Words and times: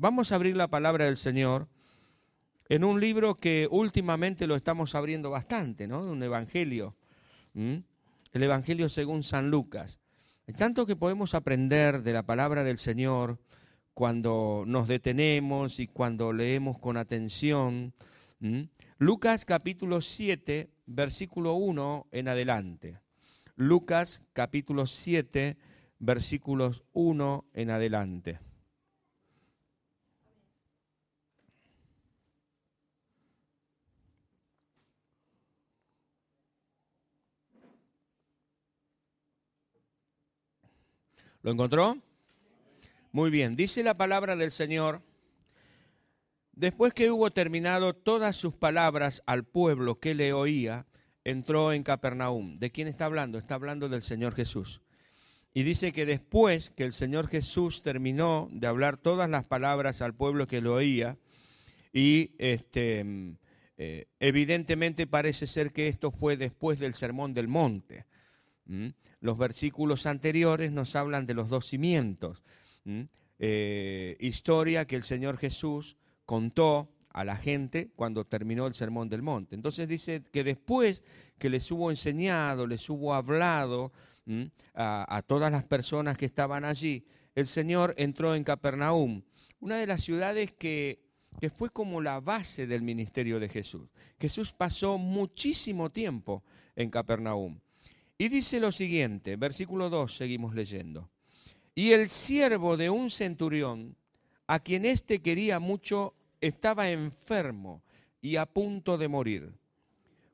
Vamos 0.00 0.32
a 0.32 0.36
abrir 0.36 0.56
la 0.56 0.66
palabra 0.66 1.04
del 1.04 1.18
Señor 1.18 1.68
en 2.70 2.84
un 2.84 3.00
libro 3.00 3.34
que 3.34 3.68
últimamente 3.70 4.46
lo 4.46 4.56
estamos 4.56 4.94
abriendo 4.94 5.28
bastante, 5.28 5.86
¿no? 5.86 6.00
Un 6.00 6.22
evangelio. 6.22 6.96
El 7.52 7.84
evangelio 8.32 8.88
según 8.88 9.24
San 9.24 9.50
Lucas. 9.50 9.98
Tanto 10.56 10.86
que 10.86 10.96
podemos 10.96 11.34
aprender 11.34 12.02
de 12.02 12.14
la 12.14 12.22
palabra 12.22 12.64
del 12.64 12.78
Señor 12.78 13.40
cuando 13.92 14.64
nos 14.66 14.88
detenemos 14.88 15.78
y 15.80 15.86
cuando 15.86 16.32
leemos 16.32 16.78
con 16.78 16.96
atención. 16.96 17.92
Lucas 18.96 19.44
capítulo 19.44 20.00
7, 20.00 20.70
versículo 20.86 21.56
1 21.56 22.06
en 22.10 22.28
adelante. 22.28 23.00
Lucas 23.54 24.24
capítulo 24.32 24.86
7, 24.86 25.58
versículos 25.98 26.84
1 26.94 27.44
en 27.52 27.68
adelante. 27.68 28.40
¿Lo 41.42 41.50
encontró? 41.50 41.96
Muy 43.12 43.30
bien, 43.30 43.56
dice 43.56 43.82
la 43.82 43.96
palabra 43.96 44.36
del 44.36 44.50
Señor. 44.50 45.02
Después 46.52 46.92
que 46.92 47.10
hubo 47.10 47.30
terminado 47.30 47.94
todas 47.94 48.36
sus 48.36 48.54
palabras 48.54 49.22
al 49.24 49.44
pueblo 49.44 49.98
que 49.98 50.14
le 50.14 50.34
oía, 50.34 50.86
entró 51.24 51.72
en 51.72 51.82
Capernaum. 51.82 52.58
¿De 52.58 52.70
quién 52.70 52.88
está 52.88 53.06
hablando? 53.06 53.38
Está 53.38 53.54
hablando 53.54 53.88
del 53.88 54.02
Señor 54.02 54.34
Jesús. 54.34 54.82
Y 55.54 55.62
dice 55.62 55.92
que 55.92 56.04
después 56.04 56.70
que 56.70 56.84
el 56.84 56.92
Señor 56.92 57.28
Jesús 57.28 57.82
terminó 57.82 58.48
de 58.52 58.66
hablar 58.66 58.98
todas 58.98 59.28
las 59.28 59.44
palabras 59.44 60.02
al 60.02 60.14
pueblo 60.14 60.46
que 60.46 60.60
lo 60.60 60.74
oía, 60.74 61.16
y 61.92 62.32
este, 62.38 63.04
eh, 63.78 64.06
evidentemente 64.20 65.06
parece 65.06 65.46
ser 65.46 65.72
que 65.72 65.88
esto 65.88 66.12
fue 66.12 66.36
después 66.36 66.78
del 66.78 66.94
Sermón 66.94 67.32
del 67.32 67.48
Monte. 67.48 68.04
Los 69.20 69.38
versículos 69.38 70.06
anteriores 70.06 70.72
nos 70.72 70.94
hablan 70.96 71.26
de 71.26 71.34
los 71.34 71.48
dos 71.48 71.66
cimientos. 71.66 72.42
Eh, 73.38 74.16
historia 74.20 74.86
que 74.86 74.96
el 74.96 75.02
Señor 75.02 75.38
Jesús 75.38 75.96
contó 76.26 76.92
a 77.12 77.24
la 77.24 77.36
gente 77.36 77.90
cuando 77.96 78.24
terminó 78.24 78.66
el 78.66 78.74
Sermón 78.74 79.08
del 79.08 79.22
Monte. 79.22 79.54
Entonces 79.54 79.88
dice 79.88 80.22
que 80.32 80.44
después 80.44 81.02
que 81.38 81.50
les 81.50 81.70
hubo 81.70 81.90
enseñado, 81.90 82.66
les 82.66 82.88
hubo 82.88 83.14
hablado 83.14 83.92
a, 84.74 85.22
todas 85.26 85.50
las 85.50 85.64
personas 85.64 86.16
que 86.16 86.26
estaban 86.26 86.64
allí, 86.64 87.04
el 87.34 87.46
Señor 87.46 87.94
entró 87.96 88.34
en 88.34 88.44
Capernaum, 88.44 89.22
una 89.58 89.78
de 89.78 89.86
las 89.86 90.02
ciudades 90.02 90.52
que, 90.52 91.02
que 91.40 91.50
fue 91.50 91.70
como 91.70 92.00
la 92.00 92.20
base 92.20 92.66
del 92.66 92.82
ministerio 92.82 93.40
de 93.40 93.48
Jesús. 93.48 93.88
Jesús 94.20 94.52
pasó 94.52 94.98
muchísimo 94.98 95.90
tiempo 95.90 96.44
en 96.76 96.90
Capernaum. 96.90 97.58
Y 98.20 98.28
dice 98.28 98.60
lo 98.60 98.70
siguiente, 98.70 99.36
versículo 99.36 99.88
2, 99.88 100.14
seguimos 100.14 100.54
leyendo. 100.54 101.08
Y 101.74 101.92
el 101.92 102.10
siervo 102.10 102.76
de 102.76 102.90
un 102.90 103.10
centurión, 103.10 103.96
a 104.46 104.60
quien 104.60 104.84
éste 104.84 105.22
quería 105.22 105.58
mucho, 105.58 106.12
estaba 106.38 106.90
enfermo 106.90 107.82
y 108.20 108.36
a 108.36 108.44
punto 108.44 108.98
de 108.98 109.08
morir. 109.08 109.54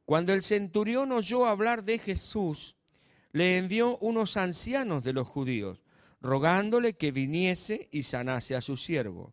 Cuando 0.05 0.33
el 0.33 0.43
centurión 0.43 1.13
oyó 1.13 1.47
hablar 1.47 1.85
de 1.85 2.01
Jesús, 2.01 2.75
le 3.31 3.57
envió 3.57 3.99
unos 3.99 4.37
ancianos 4.37 5.05
de 5.05 5.13
los 5.13 5.29
judíos, 5.29 5.85
rogándole 6.21 6.95
que 6.95 7.13
viniese 7.13 7.89
y 7.93 8.03
sanase 8.03 8.57
a 8.57 8.63
su 8.63 8.77
siervo. 8.77 9.33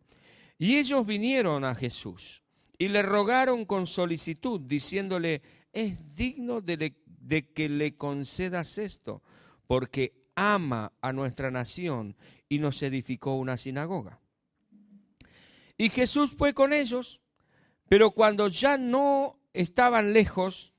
Y 0.58 0.76
ellos 0.76 1.04
vinieron 1.04 1.64
a 1.64 1.74
Jesús 1.74 2.44
y 2.78 2.86
le 2.86 3.02
rogaron 3.02 3.64
con 3.64 3.88
solicitud, 3.88 4.60
diciéndole, 4.60 5.42
es 5.72 6.14
digno 6.14 6.60
de, 6.60 6.94
de 7.24 7.46
que 7.52 7.68
le 7.68 7.96
concedas 7.96 8.78
esto, 8.78 9.22
porque 9.66 10.12
ama 10.34 10.92
a 11.00 11.12
nuestra 11.12 11.50
nación 11.50 12.16
y 12.48 12.58
nos 12.58 12.82
edificó 12.82 13.36
una 13.36 13.56
sinagoga. 13.56 14.20
Y 15.76 15.88
Jesús 15.88 16.34
fue 16.36 16.52
con 16.54 16.72
ellos, 16.72 17.20
pero 17.88 18.10
cuando 18.10 18.48
ya 18.48 18.76
no 18.76 19.38
estaban 19.52 20.12
lejos, 20.12 20.72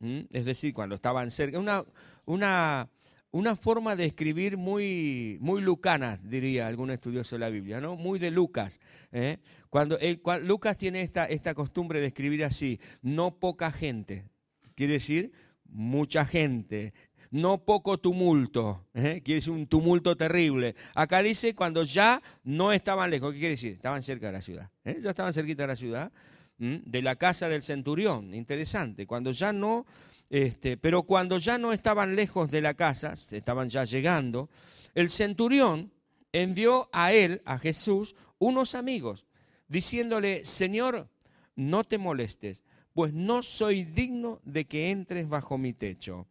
es 0.00 0.44
decir, 0.44 0.74
cuando 0.74 0.94
estaban 0.94 1.30
cerca, 1.30 1.58
una, 1.58 1.84
una, 2.26 2.90
una 3.30 3.56
forma 3.56 3.96
de 3.96 4.04
escribir 4.04 4.56
muy, 4.58 5.38
muy 5.40 5.62
lucana, 5.62 6.20
diría 6.22 6.66
algún 6.66 6.90
estudioso 6.90 7.36
de 7.36 7.40
la 7.40 7.48
Biblia, 7.48 7.80
¿no? 7.80 7.96
Muy 7.96 8.18
de 8.18 8.30
Lucas. 8.30 8.80
¿eh? 9.12 9.38
Cuando, 9.70 9.98
Lucas 10.42 10.76
tiene 10.76 11.00
esta, 11.00 11.26
esta 11.26 11.54
costumbre 11.54 12.00
de 12.00 12.08
escribir 12.08 12.44
así, 12.44 12.78
no 13.00 13.38
poca 13.38 13.72
gente, 13.72 14.26
quiere 14.74 14.94
decir 14.94 15.32
mucha 15.70 16.24
gente, 16.24 16.94
no 17.30 17.58
poco 17.58 17.98
tumulto, 17.98 18.86
¿eh? 18.94 19.20
quiere 19.24 19.50
un 19.50 19.66
tumulto 19.66 20.16
terrible. 20.16 20.74
Acá 20.94 21.22
dice 21.22 21.54
cuando 21.54 21.84
ya 21.84 22.22
no 22.44 22.72
estaban 22.72 23.10
lejos, 23.10 23.32
¿qué 23.32 23.38
quiere 23.38 23.54
decir? 23.54 23.72
Estaban 23.72 24.02
cerca 24.02 24.26
de 24.26 24.32
la 24.32 24.42
ciudad, 24.42 24.70
¿eh? 24.84 24.98
ya 25.02 25.10
estaban 25.10 25.32
cerquita 25.32 25.64
de 25.64 25.66
la 25.68 25.76
ciudad, 25.76 26.12
de 26.58 27.02
la 27.02 27.16
casa 27.16 27.48
del 27.48 27.62
centurión, 27.62 28.34
interesante, 28.34 29.06
cuando 29.06 29.32
ya 29.32 29.52
no, 29.52 29.84
este, 30.30 30.76
pero 30.76 31.02
cuando 31.02 31.38
ya 31.38 31.58
no 31.58 31.72
estaban 31.72 32.16
lejos 32.16 32.50
de 32.50 32.62
la 32.62 32.74
casa, 32.74 33.12
estaban 33.12 33.68
ya 33.68 33.84
llegando, 33.84 34.48
el 34.94 35.10
centurión 35.10 35.92
envió 36.32 36.88
a 36.92 37.12
él, 37.12 37.42
a 37.44 37.58
Jesús, 37.58 38.16
unos 38.38 38.74
amigos, 38.74 39.26
diciéndole, 39.68 40.44
Señor, 40.44 41.08
no 41.54 41.84
te 41.84 41.98
molestes, 41.98 42.64
pues 42.96 43.12
no 43.12 43.44
soy 43.44 43.84
digno 43.84 44.40
de 44.42 44.64
que 44.64 44.90
entres 44.90 45.28
bajo 45.28 45.56
mi 45.56 45.72
techo 45.72 46.26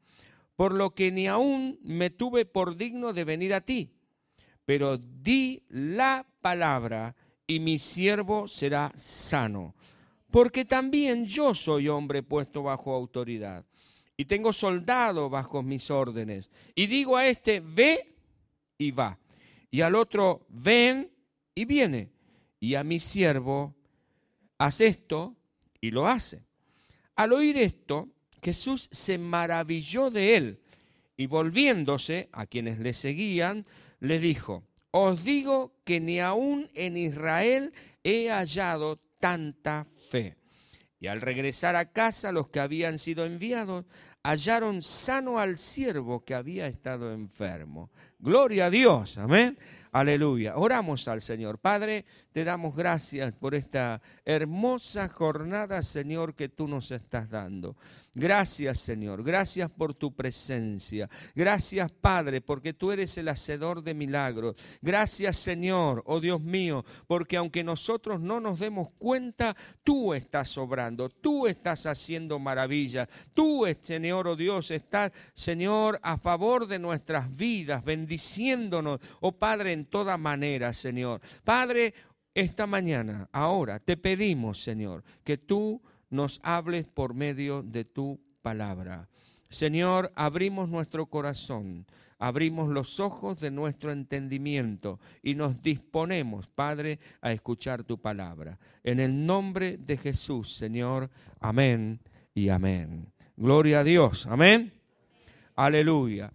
por 0.56 0.74
lo 0.74 0.94
que 0.94 1.12
ni 1.12 1.28
aún 1.28 1.80
me 1.84 2.10
tuve 2.10 2.46
por 2.46 2.78
digno 2.78 3.14
de 3.14 3.24
venir 3.24 3.54
a 3.54 3.62
ti. 3.62 3.92
Pero 4.66 4.98
di 4.98 5.64
la 5.70 6.26
palabra 6.42 7.16
y 7.46 7.60
mi 7.60 7.78
siervo 7.78 8.48
será 8.48 8.92
sano. 8.96 9.76
Porque 10.32 10.66
también 10.66 11.26
yo 11.26 11.54
soy 11.54 11.88
hombre 11.88 12.24
puesto 12.24 12.64
bajo 12.64 12.94
autoridad 12.94 13.66
y 14.18 14.26
tengo 14.26 14.54
soldado 14.54 15.30
bajo 15.30 15.62
mis 15.62 15.92
órdenes. 15.92 16.50
Y 16.74 16.88
digo 16.88 17.18
a 17.18 17.28
este, 17.28 17.60
ve 17.60 18.16
y 18.78 18.92
va. 18.92 19.20
Y 19.70 19.82
al 19.82 19.96
otro, 19.96 20.46
ven 20.50 21.12
y 21.54 21.66
viene. 21.66 22.10
Y 22.60 22.76
a 22.76 22.84
mi 22.84 23.00
siervo, 23.00 23.76
haz 24.58 24.82
esto 24.82 25.36
y 25.82 25.92
lo 25.92 26.08
hace. 26.08 26.44
Al 27.16 27.34
oír 27.34 27.58
esto, 27.58 28.10
Jesús 28.42 28.90
se 28.92 29.18
maravilló 29.18 30.10
de 30.10 30.36
él 30.36 30.60
y 31.18 31.28
volviéndose 31.28 32.30
a 32.32 32.46
quienes 32.46 32.80
le 32.80 32.94
seguían, 32.94 33.66
le 34.00 34.20
dijo, 34.20 34.64
os 34.92 35.24
digo 35.24 35.74
que 35.84 36.00
ni 36.00 36.20
aún 36.20 36.70
en 36.74 36.98
Israel 36.98 37.74
he 38.04 38.30
hallado 38.30 39.00
tanta 39.20 39.88
fe. 40.10 40.38
Y 41.00 41.08
al 41.08 41.22
regresar 41.22 41.76
a 41.76 41.92
casa 41.92 42.32
los 42.32 42.50
que 42.50 42.60
habían 42.60 42.98
sido 42.98 43.26
enviados 43.26 43.86
hallaron 44.24 44.82
sano 44.82 45.40
al 45.40 45.58
siervo 45.58 46.24
que 46.24 46.34
había 46.34 46.68
estado 46.68 47.14
enfermo. 47.14 47.92
Gloria 48.18 48.68
a 48.68 48.70
Dios, 48.70 49.18
amén. 49.18 49.58
Aleluya. 49.92 50.58
Oramos 50.58 51.08
al 51.08 51.22
Señor. 51.22 51.60
Padre, 51.60 52.06
te 52.36 52.44
damos 52.44 52.76
gracias 52.76 53.34
por 53.38 53.56
esta 53.56 54.02
hermosa 54.26 55.08
jornada, 55.08 55.82
Señor, 55.82 56.36
que 56.36 56.50
tú 56.50 56.68
nos 56.68 56.92
estás 56.92 57.30
dando. 57.30 57.78
Gracias, 58.14 58.80
Señor. 58.80 59.24
Gracias 59.24 59.72
por 59.72 59.94
tu 59.94 60.14
presencia. 60.14 61.10
Gracias, 61.34 61.90
Padre, 61.94 62.42
porque 62.42 62.74
tú 62.74 62.92
eres 62.92 63.18
el 63.18 63.30
hacedor 63.30 63.82
de 63.82 63.94
milagros. 63.94 64.58
Gracias, 64.82 65.38
Señor, 65.38 66.04
oh 66.08 66.20
Dios 66.20 66.42
mío, 66.42 66.84
porque 67.08 67.38
aunque 67.38 67.64
nosotros 67.64 68.20
no 68.20 68.42
nos 68.42 68.60
demos 68.60 68.90
cuenta, 68.98 69.56
tú 69.82 70.14
estás 70.14 70.58
obrando, 70.58 71.08
tú 71.10 71.48
estás 71.48 71.86
haciendo 71.86 72.38
maravillas. 72.38 73.08
Tú, 73.34 73.66
Señor, 73.82 74.28
oh 74.28 74.36
Dios, 74.36 74.72
estás, 74.72 75.14
Señor, 75.34 76.02
a 76.04 76.18
favor 76.18 76.68
de 76.68 76.80
nuestras 76.80 77.34
vidas, 77.34 77.82
bendiciéndonos, 77.86 79.00
oh 79.22 79.32
Padre, 79.32 79.72
en 79.72 79.86
toda 79.86 80.18
manera, 80.18 80.74
Señor. 80.74 81.22
Padre, 81.46 81.94
esta 82.36 82.68
mañana, 82.68 83.30
ahora, 83.32 83.80
te 83.80 83.96
pedimos, 83.96 84.62
Señor, 84.62 85.04
que 85.24 85.38
tú 85.38 85.82
nos 86.10 86.42
hables 86.44 86.88
por 86.88 87.14
medio 87.14 87.64
de 87.64 87.86
tu 87.86 88.20
palabra. 88.42 89.08
Señor, 89.50 90.12
abrimos 90.16 90.68
nuestro 90.68 91.06
corazón, 91.06 91.86
abrimos 92.20 92.70
los 92.70 93.00
ojos 93.00 93.40
de 93.40 93.52
nuestro 93.52 93.92
entendimiento 93.92 95.00
y 95.24 95.36
nos 95.36 95.62
disponemos, 95.62 96.48
Padre, 96.48 97.00
a 97.22 97.32
escuchar 97.32 97.86
tu 97.86 97.98
palabra. 98.00 98.60
En 98.84 99.00
el 99.00 99.26
nombre 99.26 99.78
de 99.78 99.96
Jesús, 99.96 100.56
Señor, 100.56 101.10
amén 101.40 102.02
y 102.34 102.50
amén. 102.50 103.14
Gloria 103.38 103.80
a 103.80 103.84
Dios, 103.86 104.28
amén. 104.28 104.74
Aleluya. 105.56 106.34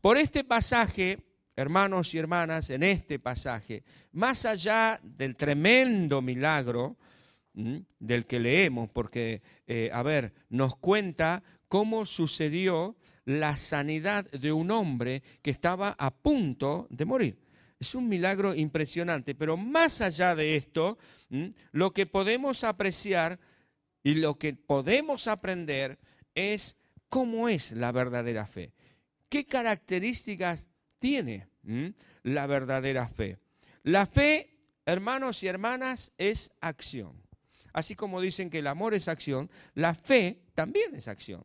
Por 0.00 0.16
este 0.16 0.42
pasaje 0.42 1.18
hermanos 1.56 2.14
y 2.14 2.18
hermanas, 2.18 2.70
en 2.70 2.82
este 2.82 3.18
pasaje, 3.18 3.84
más 4.12 4.44
allá 4.44 5.00
del 5.02 5.36
tremendo 5.36 6.22
milagro 6.22 6.96
del 7.54 8.26
que 8.26 8.40
leemos, 8.40 8.90
porque, 8.90 9.42
eh, 9.66 9.88
a 9.92 10.02
ver, 10.02 10.32
nos 10.48 10.76
cuenta 10.76 11.42
cómo 11.68 12.04
sucedió 12.04 12.96
la 13.24 13.56
sanidad 13.56 14.28
de 14.30 14.52
un 14.52 14.70
hombre 14.70 15.22
que 15.40 15.50
estaba 15.50 15.94
a 15.98 16.10
punto 16.10 16.86
de 16.90 17.04
morir. 17.04 17.38
Es 17.78 17.94
un 17.94 18.08
milagro 18.08 18.54
impresionante, 18.54 19.34
pero 19.34 19.56
más 19.56 20.00
allá 20.00 20.34
de 20.34 20.56
esto, 20.56 20.98
lo 21.72 21.92
que 21.92 22.06
podemos 22.06 22.64
apreciar 22.64 23.38
y 24.02 24.14
lo 24.14 24.38
que 24.38 24.54
podemos 24.54 25.28
aprender 25.28 25.98
es 26.34 26.76
cómo 27.08 27.48
es 27.48 27.72
la 27.72 27.92
verdadera 27.92 28.46
fe. 28.46 28.72
¿Qué 29.28 29.46
características 29.46 30.68
tiene 30.98 31.48
la 32.22 32.46
verdadera 32.46 33.08
fe? 33.08 33.38
La 33.82 34.06
fe, 34.06 34.50
hermanos 34.86 35.42
y 35.42 35.46
hermanas, 35.46 36.12
es 36.18 36.50
acción. 36.60 37.22
Así 37.72 37.94
como 37.94 38.20
dicen 38.20 38.50
que 38.50 38.60
el 38.60 38.66
amor 38.66 38.94
es 38.94 39.08
acción, 39.08 39.50
la 39.74 39.94
fe 39.94 40.42
también 40.54 40.94
es 40.94 41.08
acción. 41.08 41.44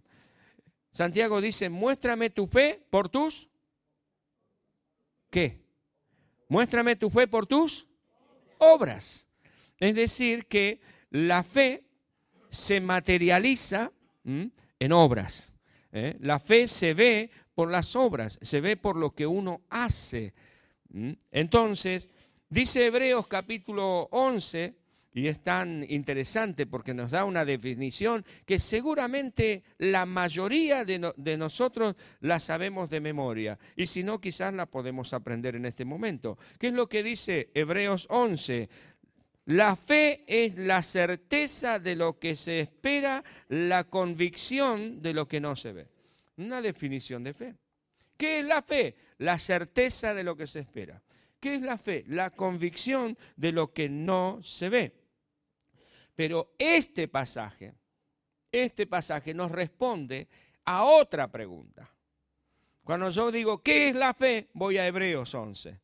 Santiago 0.92 1.42
dice, 1.42 1.70
muéstrame 1.70 2.30
tu 2.30 2.48
fe 2.48 2.86
por 2.90 3.10
tus... 3.10 3.50
¿Qué? 5.30 5.64
Muéstrame 6.48 6.96
tu 6.96 7.10
fe 7.10 7.28
por 7.28 7.46
tus 7.46 7.88
obras. 8.58 9.28
Es 9.80 9.96
decir, 9.96 10.48
que 10.48 10.82
la 11.10 11.44
fe 11.44 11.84
se 12.50 12.82
materializa 12.82 13.92
en 14.24 14.92
obras. 14.92 15.52
¿eh? 15.92 16.18
La 16.20 16.40
fe 16.40 16.68
se 16.68 16.94
ve 16.94 17.32
por 17.60 17.70
las 17.70 17.98
obras, 17.98 18.40
se 18.42 18.62
ve 18.62 18.78
por 18.78 18.96
lo 18.96 19.12
que 19.12 19.28
uno 19.28 19.64
hace. 19.70 20.34
Entonces, 21.30 22.10
dice 22.48 22.86
Hebreos 22.86 23.28
capítulo 23.28 24.08
11, 24.12 24.76
y 25.12 25.28
es 25.28 25.44
tan 25.44 25.86
interesante 25.90 26.66
porque 26.68 26.94
nos 26.94 27.12
da 27.12 27.26
una 27.26 27.44
definición 27.44 28.24
que 28.46 28.60
seguramente 28.60 29.64
la 29.78 30.06
mayoría 30.06 30.86
de, 30.86 31.12
de, 31.18 31.36
nosotros 31.36 31.98
la 32.22 32.40
sabemos 32.40 32.90
de 32.90 33.02
memoria. 33.02 33.60
Y 33.76 33.88
si 33.88 34.04
no, 34.04 34.22
quizás 34.22 34.54
la 34.54 34.66
podemos 34.66 35.12
aprender 35.12 35.58
en 35.58 35.66
este 35.66 35.84
momento. 35.84 36.38
¿Qué 36.60 36.68
es 36.68 36.74
lo 36.74 36.88
que 36.88 37.04
dice 37.04 37.50
Hebreos 37.54 38.08
11? 38.10 38.70
La 39.48 39.76
fe 39.76 40.24
es 40.30 40.56
la 40.56 40.82
certeza 40.82 41.78
de 41.78 41.98
lo 41.98 42.20
que 42.20 42.38
se 42.38 42.62
espera, 42.62 43.22
la 43.50 43.84
convicción 43.84 45.02
de 45.02 45.14
lo 45.14 45.28
que 45.28 45.42
no 45.42 45.58
se 45.58 45.74
ve. 45.74 45.99
Una 46.40 46.62
definición 46.62 47.24
de 47.24 47.34
fe. 47.34 47.56
¿Qué 48.18 48.40
es 48.40 48.46
la 48.46 48.62
fe? 48.62 48.96
La 49.18 49.38
certeza 49.38 50.14
de 50.14 50.24
lo 50.24 50.36
que 50.36 50.48
se 50.48 50.60
espera. 50.60 51.02
¿Qué 51.40 51.56
es 51.56 51.62
la 51.62 51.78
fe? 51.78 52.06
La 52.08 52.32
convicción 52.32 53.18
de 53.36 53.52
lo 53.52 53.74
que 53.74 53.90
no 53.90 54.40
se 54.42 54.70
ve. 54.70 54.94
Pero 56.16 56.54
este 56.58 57.08
pasaje, 57.08 57.74
este 58.52 58.88
pasaje 58.88 59.34
nos 59.34 59.52
responde 59.52 60.28
a 60.66 60.84
otra 60.84 61.30
pregunta. 61.30 61.90
Cuando 62.84 63.10
yo 63.10 63.32
digo, 63.32 63.62
¿qué 63.62 63.90
es 63.90 63.96
la 63.96 64.14
fe? 64.14 64.50
Voy 64.54 64.78
a 64.78 64.88
Hebreos 64.88 65.34
11. 65.34 65.80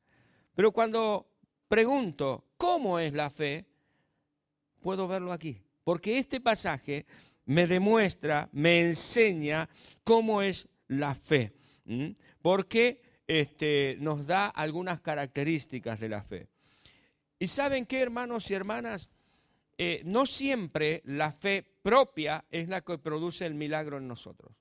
Pero 0.56 0.72
cuando 0.72 1.28
pregunto, 1.68 2.52
¿cómo 2.57 2.98
es 3.00 3.13
la 3.13 3.30
fe? 3.30 3.66
Puedo 4.81 5.07
verlo 5.07 5.31
aquí. 5.31 5.62
Porque 5.84 6.18
este 6.18 6.42
pasaje 6.42 7.06
me 7.45 7.68
demuestra, 7.68 8.50
me 8.51 8.81
enseña 8.81 9.69
cómo 10.03 10.42
es 10.42 10.68
la 10.88 11.15
fe. 11.15 11.53
Porque 12.42 13.01
este, 13.27 13.97
nos 14.00 14.25
da 14.25 14.47
algunas 14.47 15.01
características 15.01 16.00
de 16.00 16.09
la 16.09 16.24
fe. 16.24 16.47
¿Y 17.39 17.47
saben 17.47 17.86
qué, 17.86 18.01
hermanos 18.01 18.50
y 18.50 18.53
hermanas? 18.53 19.09
Eh, 19.77 20.01
no 20.06 20.25
siempre 20.25 21.01
la 21.06 21.31
fe 21.31 21.63
propia 21.81 22.45
es 22.50 22.69
la 22.69 22.81
que 22.81 22.97
produce 22.97 23.45
el 23.45 23.56
milagro 23.56 23.97
en 23.97 24.07
nosotros. 24.07 24.56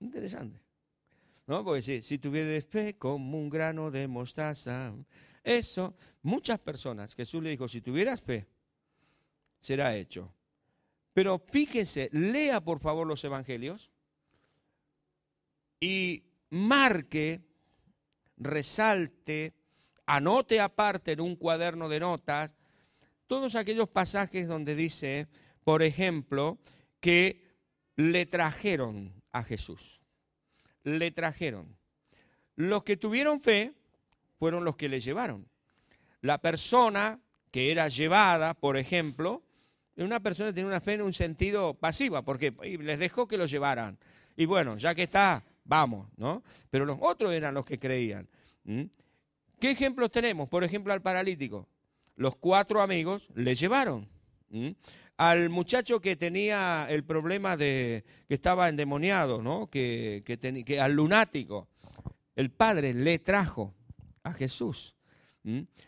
Interesante. 0.00 0.60
¿No? 1.46 1.62
Porque 1.64 1.82
si, 1.82 2.02
si 2.02 2.18
tuvieras 2.18 2.64
fe 2.64 2.96
como 2.96 3.38
un 3.38 3.50
grano 3.50 3.90
de 3.90 4.08
mostaza, 4.08 4.94
eso, 5.44 5.94
muchas 6.22 6.58
personas, 6.60 7.14
Jesús 7.14 7.42
le 7.42 7.50
dijo, 7.50 7.68
si 7.68 7.80
tuvieras 7.80 8.22
fe, 8.22 8.46
será 9.60 9.94
hecho. 9.96 10.32
Pero 11.12 11.38
fíjense, 11.38 12.08
lea 12.12 12.60
por 12.60 12.80
favor 12.80 13.06
los 13.06 13.22
evangelios 13.24 13.90
y 15.80 16.24
marque, 16.50 17.42
resalte, 18.36 19.54
anote 20.06 20.60
aparte 20.60 21.12
en 21.12 21.20
un 21.20 21.36
cuaderno 21.36 21.88
de 21.88 22.00
notas 22.00 22.54
todos 23.26 23.54
aquellos 23.54 23.88
pasajes 23.88 24.46
donde 24.46 24.74
dice, 24.74 25.26
por 25.64 25.82
ejemplo, 25.82 26.58
que 27.00 27.56
le 27.96 28.26
trajeron 28.26 29.22
a 29.32 29.42
Jesús. 29.42 30.00
Le 30.84 31.10
trajeron. 31.10 31.76
Los 32.56 32.84
que 32.84 32.96
tuvieron 32.96 33.40
fe 33.40 33.72
fueron 34.38 34.64
los 34.64 34.76
que 34.76 34.88
le 34.88 35.00
llevaron. 35.00 35.48
La 36.20 36.42
persona 36.42 37.20
que 37.50 37.70
era 37.70 37.88
llevada, 37.88 38.54
por 38.54 38.76
ejemplo, 38.76 39.42
una 39.96 40.20
persona 40.20 40.48
que 40.48 40.54
tenía 40.54 40.68
una 40.68 40.80
fe 40.80 40.94
en 40.94 41.02
un 41.02 41.12
sentido 41.12 41.74
pasiva, 41.74 42.22
porque 42.22 42.52
les 42.80 42.98
dejó 42.98 43.28
que 43.28 43.36
lo 43.36 43.46
llevaran. 43.46 43.98
Y 44.36 44.46
bueno, 44.46 44.76
ya 44.78 44.94
que 44.94 45.02
está, 45.02 45.44
vamos, 45.64 46.08
¿no? 46.16 46.42
Pero 46.70 46.84
los 46.84 46.98
otros 47.00 47.32
eran 47.32 47.54
los 47.54 47.64
que 47.66 47.78
creían. 47.78 48.28
¿Qué 48.64 49.70
ejemplos 49.70 50.10
tenemos? 50.10 50.48
Por 50.48 50.64
ejemplo, 50.64 50.92
al 50.92 51.02
paralítico 51.02 51.68
los 52.16 52.36
cuatro 52.36 52.80
amigos 52.80 53.28
le 53.34 53.54
llevaron. 53.54 54.08
Al 55.16 55.48
muchacho 55.50 56.00
que 56.00 56.16
tenía 56.16 56.86
el 56.88 57.04
problema 57.04 57.56
de 57.56 58.04
que 58.28 58.34
estaba 58.34 58.68
endemoniado, 58.68 59.42
¿no? 59.42 59.68
que, 59.68 60.22
que, 60.24 60.80
al 60.80 60.92
lunático, 60.92 61.68
el 62.36 62.50
padre 62.50 62.94
le 62.94 63.18
trajo 63.18 63.74
a 64.22 64.32
Jesús. 64.32 64.94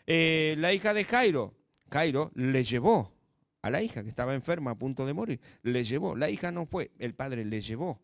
Eh, 0.05 0.55
la 0.57 0.73
hija 0.73 0.93
de 0.93 1.05
Jairo, 1.05 1.53
Jairo 1.89 2.31
le 2.35 2.63
llevó 2.63 3.14
a 3.65 3.69
la 3.71 3.81
hija 3.81 4.03
que 4.03 4.09
estaba 4.09 4.35
enferma 4.35 4.71
a 4.71 4.75
punto 4.75 5.07
de 5.07 5.13
morir, 5.13 5.39
le 5.63 5.83
llevó. 5.83 6.15
La 6.15 6.29
hija 6.29 6.51
no 6.51 6.67
fue, 6.67 6.91
el 6.99 7.15
padre 7.15 7.43
le 7.43 7.61
llevó. 7.61 7.99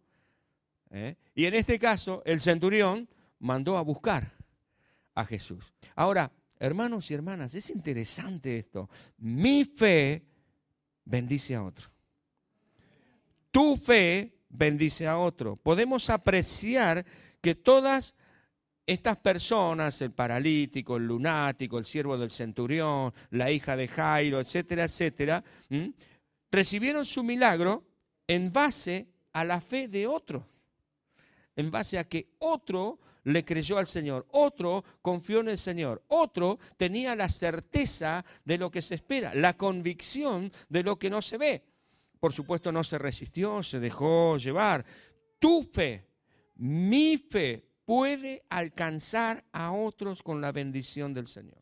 ¿eh? 0.89 1.17
Y 1.35 1.45
en 1.45 1.53
este 1.53 1.77
caso, 1.77 2.23
el 2.25 2.41
centurión 2.41 3.07
mandó 3.37 3.77
a 3.77 3.81
buscar 3.81 4.33
a 5.13 5.23
Jesús. 5.23 5.71
Ahora, 5.95 6.31
Hermanos 6.61 7.09
y 7.09 7.15
hermanas, 7.15 7.55
es 7.55 7.71
interesante 7.71 8.59
esto. 8.59 8.87
Mi 9.17 9.65
fe 9.65 10.23
bendice 11.03 11.55
a 11.55 11.63
otro. 11.63 11.89
Tu 13.49 13.77
fe 13.77 14.37
bendice 14.47 15.07
a 15.07 15.17
otro. 15.17 15.55
Podemos 15.55 16.11
apreciar 16.11 17.03
que 17.41 17.55
todas 17.55 18.13
estas 18.85 19.17
personas, 19.17 20.01
el 20.01 20.11
paralítico, 20.11 20.97
el 20.97 21.05
lunático, 21.05 21.77
el 21.77 21.85
siervo 21.85 22.17
del 22.17 22.31
centurión, 22.31 23.13
la 23.31 23.51
hija 23.51 23.75
de 23.75 23.87
Jairo, 23.87 24.39
etcétera, 24.39 24.85
etcétera, 24.85 25.43
recibieron 26.51 27.05
su 27.05 27.23
milagro 27.23 27.85
en 28.27 28.51
base 28.51 29.07
a 29.33 29.43
la 29.43 29.61
fe 29.61 29.87
de 29.87 30.07
otro, 30.07 30.45
en 31.55 31.71
base 31.71 31.97
a 31.97 32.07
que 32.07 32.29
otro 32.39 32.99
le 33.23 33.45
creyó 33.45 33.77
al 33.77 33.87
Señor, 33.87 34.27
otro 34.31 34.83
confió 35.01 35.41
en 35.41 35.49
el 35.49 35.57
Señor, 35.57 36.03
otro 36.07 36.59
tenía 36.77 37.15
la 37.15 37.29
certeza 37.29 38.25
de 38.43 38.57
lo 38.57 38.71
que 38.71 38.81
se 38.81 38.95
espera, 38.95 39.35
la 39.35 39.55
convicción 39.55 40.51
de 40.69 40.83
lo 40.83 40.97
que 40.97 41.09
no 41.09 41.21
se 41.21 41.37
ve. 41.37 41.63
Por 42.19 42.33
supuesto 42.33 42.71
no 42.71 42.83
se 42.83 42.97
resistió, 42.97 43.63
se 43.63 43.79
dejó 43.79 44.37
llevar. 44.37 44.85
Tu 45.39 45.63
fe, 45.63 46.05
mi 46.55 47.17
fe 47.17 47.70
puede 47.91 48.45
alcanzar 48.47 49.43
a 49.51 49.73
otros 49.73 50.23
con 50.23 50.39
la 50.39 50.53
bendición 50.53 51.13
del 51.13 51.27
Señor. 51.27 51.61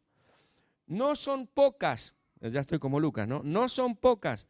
No 0.86 1.15
son 1.15 1.48
pocas, 1.48 2.15
ya 2.39 2.59
estoy 2.59 2.77
como 2.77 3.00
Lucas, 3.00 3.27
¿no? 3.27 3.41
No 3.43 3.67
son 3.67 3.95
pocas 3.95 4.48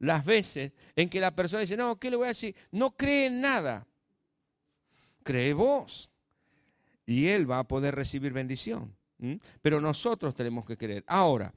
las 0.00 0.24
veces 0.24 0.72
en 0.96 1.08
que 1.08 1.20
la 1.20 1.32
persona 1.32 1.60
dice, 1.60 1.76
no, 1.76 1.96
¿qué 2.00 2.10
le 2.10 2.16
voy 2.16 2.24
a 2.24 2.30
decir? 2.30 2.56
No 2.72 2.96
cree 2.96 3.26
en 3.26 3.40
nada. 3.40 3.86
Cree 5.22 5.52
vos 5.52 6.10
y 7.06 7.28
él 7.28 7.48
va 7.48 7.60
a 7.60 7.68
poder 7.68 7.94
recibir 7.94 8.32
bendición. 8.32 8.92
Pero 9.60 9.80
nosotros 9.80 10.34
tenemos 10.34 10.66
que 10.66 10.76
creer. 10.76 11.04
Ahora, 11.06 11.54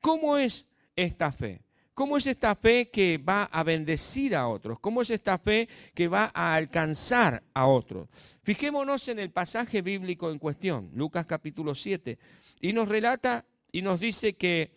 ¿cómo 0.00 0.38
es 0.38 0.64
esta 0.94 1.32
fe? 1.32 1.60
¿Cómo 1.98 2.16
es 2.16 2.28
esta 2.28 2.54
fe 2.54 2.90
que 2.90 3.18
va 3.18 3.42
a 3.42 3.64
bendecir 3.64 4.36
a 4.36 4.46
otros? 4.46 4.78
¿Cómo 4.78 5.02
es 5.02 5.10
esta 5.10 5.36
fe 5.36 5.68
que 5.96 6.06
va 6.06 6.30
a 6.32 6.54
alcanzar 6.54 7.42
a 7.52 7.66
otros? 7.66 8.08
Fijémonos 8.44 9.08
en 9.08 9.18
el 9.18 9.32
pasaje 9.32 9.82
bíblico 9.82 10.30
en 10.30 10.38
cuestión, 10.38 10.92
Lucas 10.94 11.26
capítulo 11.26 11.74
7, 11.74 12.16
y 12.60 12.72
nos 12.72 12.88
relata 12.88 13.46
y 13.72 13.82
nos 13.82 13.98
dice 13.98 14.36
que 14.36 14.76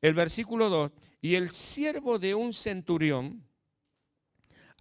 el 0.00 0.14
versículo 0.14 0.70
2, 0.70 0.92
y 1.20 1.34
el 1.34 1.50
siervo 1.50 2.18
de 2.18 2.34
un 2.34 2.54
centurión, 2.54 3.44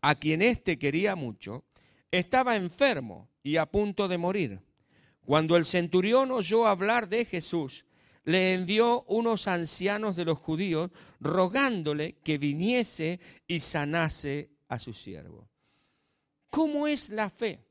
a 0.02 0.16
quien 0.16 0.42
éste 0.42 0.80
quería 0.80 1.18
mucho, 1.18 1.66
estaba 2.10 2.56
enfermo 2.56 3.28
y 3.44 3.58
a 3.58 3.66
punto 3.66 4.08
de 4.08 4.18
morir 4.18 4.62
Cuando 5.26 5.58
el 5.58 5.66
centurión 5.66 6.32
oyó 6.32 6.68
hablar 6.68 7.10
de 7.10 7.26
Jesús, 7.26 7.84
le 8.24 8.54
envió 8.54 9.04
unos 9.04 9.48
ancianos 9.48 10.16
de 10.16 10.26
los 10.26 10.38
judíos 10.38 10.92
rogándole 11.20 12.14
que 12.24 12.38
viniese 12.38 13.20
y 13.48 13.60
sanase 13.60 14.52
a 14.68 14.80
su 14.80 14.94
siervo. 14.94 15.50
¿Cómo 16.50 16.88
es 16.88 17.10
la 17.10 17.30
fe? 17.30 17.66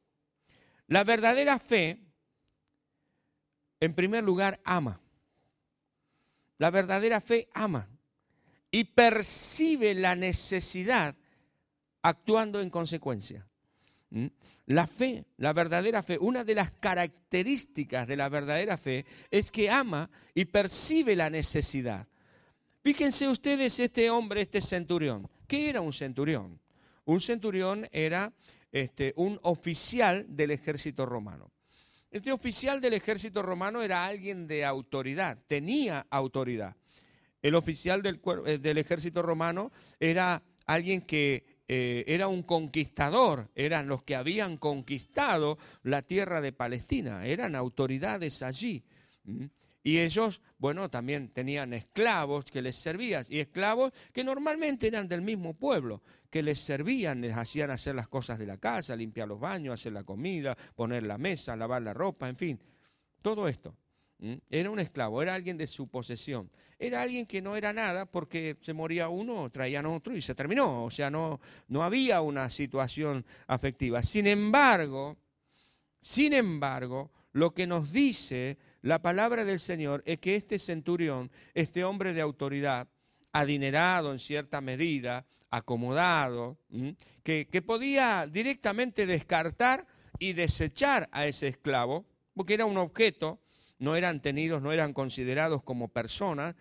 La 0.87 1.05
verdadera 1.05 1.59
fe, 1.59 2.01
en 3.79 3.95
primer 3.95 4.25
lugar, 4.25 4.61
ama. 4.65 5.01
La 6.59 6.71
verdadera 6.71 7.21
fe 7.21 7.49
ama 7.55 7.89
y 8.71 8.85
percibe 8.85 9.95
la 9.95 10.15
necesidad 10.15 11.15
actuando 12.03 12.61
en 12.61 12.71
consecuencia. 12.71 13.47
La 14.71 14.87
fe, 14.87 15.25
la 15.39 15.53
verdadera 15.53 16.01
fe, 16.01 16.17
una 16.17 16.45
de 16.45 16.55
las 16.55 16.71
características 16.71 18.07
de 18.07 18.15
la 18.15 18.29
verdadera 18.29 18.77
fe 18.77 19.05
es 19.29 19.51
que 19.51 19.69
ama 19.69 20.09
y 20.33 20.45
percibe 20.45 21.17
la 21.17 21.29
necesidad. 21.29 22.07
Fíjense 22.81 23.27
ustedes 23.27 23.81
este 23.81 24.09
hombre, 24.11 24.43
este 24.43 24.63
centurión. 24.63 25.29
¿Qué 25.49 25.71
era 25.71 25.81
un 25.81 25.93
centurión? 25.93 26.61
Un 27.05 27.21
centurión 27.21 27.85
era 27.91 28.33
este, 28.71 29.13
un 29.17 29.41
oficial 29.43 30.25
del 30.29 30.53
ejército 30.53 31.05
romano. 31.05 31.51
Este 32.09 32.31
oficial 32.31 32.81
del 32.81 32.95
ejército 32.95 33.43
romano 33.43 33.83
era 33.83 34.07
alguien 34.07 34.47
de 34.47 34.65
autoridad, 34.65 35.37
tenía 35.49 36.07
autoridad. 36.11 36.77
El 37.43 37.57
oficial 37.57 38.03
del, 38.03 38.21
eh, 38.47 38.59
del 38.59 38.79
ejército 38.79 39.21
romano 39.21 39.73
era 39.99 40.45
alguien 40.65 41.01
que 41.01 41.59
eh, 41.73 42.03
era 42.09 42.27
un 42.27 42.43
conquistador, 42.43 43.49
eran 43.55 43.87
los 43.87 44.03
que 44.03 44.17
habían 44.17 44.57
conquistado 44.57 45.57
la 45.85 46.03
tierra 46.03 46.41
de 46.41 46.51
Palestina, 46.51 47.25
eran 47.25 47.55
autoridades 47.55 48.43
allí. 48.43 48.83
Y 49.85 49.99
ellos, 49.99 50.43
bueno, 50.59 50.91
también 50.91 51.29
tenían 51.29 51.73
esclavos 51.73 52.47
que 52.47 52.61
les 52.61 52.75
servían, 52.75 53.25
y 53.29 53.39
esclavos 53.39 53.93
que 54.13 54.25
normalmente 54.25 54.89
eran 54.89 55.07
del 55.07 55.23
mismo 55.23 55.55
pueblo, 55.55 56.03
que 56.29 56.43
les 56.43 56.59
servían, 56.59 57.21
les 57.21 57.37
hacían 57.37 57.71
hacer 57.71 57.95
las 57.95 58.09
cosas 58.09 58.41
de 58.41 58.47
la 58.47 58.57
casa, 58.57 58.97
limpiar 58.97 59.29
los 59.29 59.39
baños, 59.39 59.75
hacer 59.75 59.93
la 59.93 60.03
comida, 60.03 60.57
poner 60.75 61.05
la 61.05 61.19
mesa, 61.19 61.55
lavar 61.55 61.83
la 61.83 61.95
ropa, 61.95 62.29
en 62.29 62.35
fin, 62.37 62.61
todo 63.23 63.47
esto. 63.47 63.77
Era 64.51 64.71
un 64.71 64.79
esclavo, 64.79 65.23
era 65.23 65.35
alguien 65.35 65.57
de 65.57 65.67
su 65.67 65.89
posesión. 65.89 66.51
Era 66.79 67.03
alguien 67.03 67.27
que 67.27 67.41
no 67.41 67.57
era 67.57 67.73
nada 67.73 68.07
porque 68.07 68.57
se 68.61 68.73
moría 68.73 69.09
uno, 69.09 69.51
traían 69.51 69.87
otro 69.87 70.15
y 70.15 70.23
se 70.23 70.35
terminó. 70.35 70.85
O 70.85 70.91
sea, 70.91 71.11
no, 71.11 71.41
no 71.69 71.83
había 71.83 72.21
una 72.21 72.51
situación 72.51 73.25
afectiva. 73.47 74.03
Sin 74.03 74.27
embargo, 74.27 75.17
sin 76.01 76.33
embargo, 76.33 77.11
lo 77.33 77.53
que 77.53 77.67
nos 77.67 77.93
dice 77.93 78.59
la 78.83 79.03
palabra 79.03 79.45
del 79.45 79.61
Señor 79.61 80.03
es 80.07 80.19
que 80.19 80.37
este 80.37 80.59
centurión, 80.59 81.31
este 81.55 81.85
hombre 81.85 82.13
de 82.13 82.21
autoridad, 82.21 82.89
adinerado 83.33 84.13
en 84.13 84.19
cierta 84.19 84.61
medida, 84.61 85.27
acomodado, 85.51 86.59
que, 87.23 87.49
que 87.49 87.63
podía 87.63 88.27
directamente 88.27 89.07
descartar 89.07 89.87
y 90.19 90.33
desechar 90.33 91.09
a 91.13 91.27
ese 91.27 91.49
esclavo, 91.49 92.07
porque 92.35 92.55
era 92.55 92.65
un 92.65 92.79
objeto, 92.79 93.41
no 93.81 93.97
eran 93.97 94.23
tenidos, 94.23 94.63
no 94.63 94.71
eran 94.71 94.93
considerados 94.93 95.63
como 95.63 95.89
personas, 95.89 96.55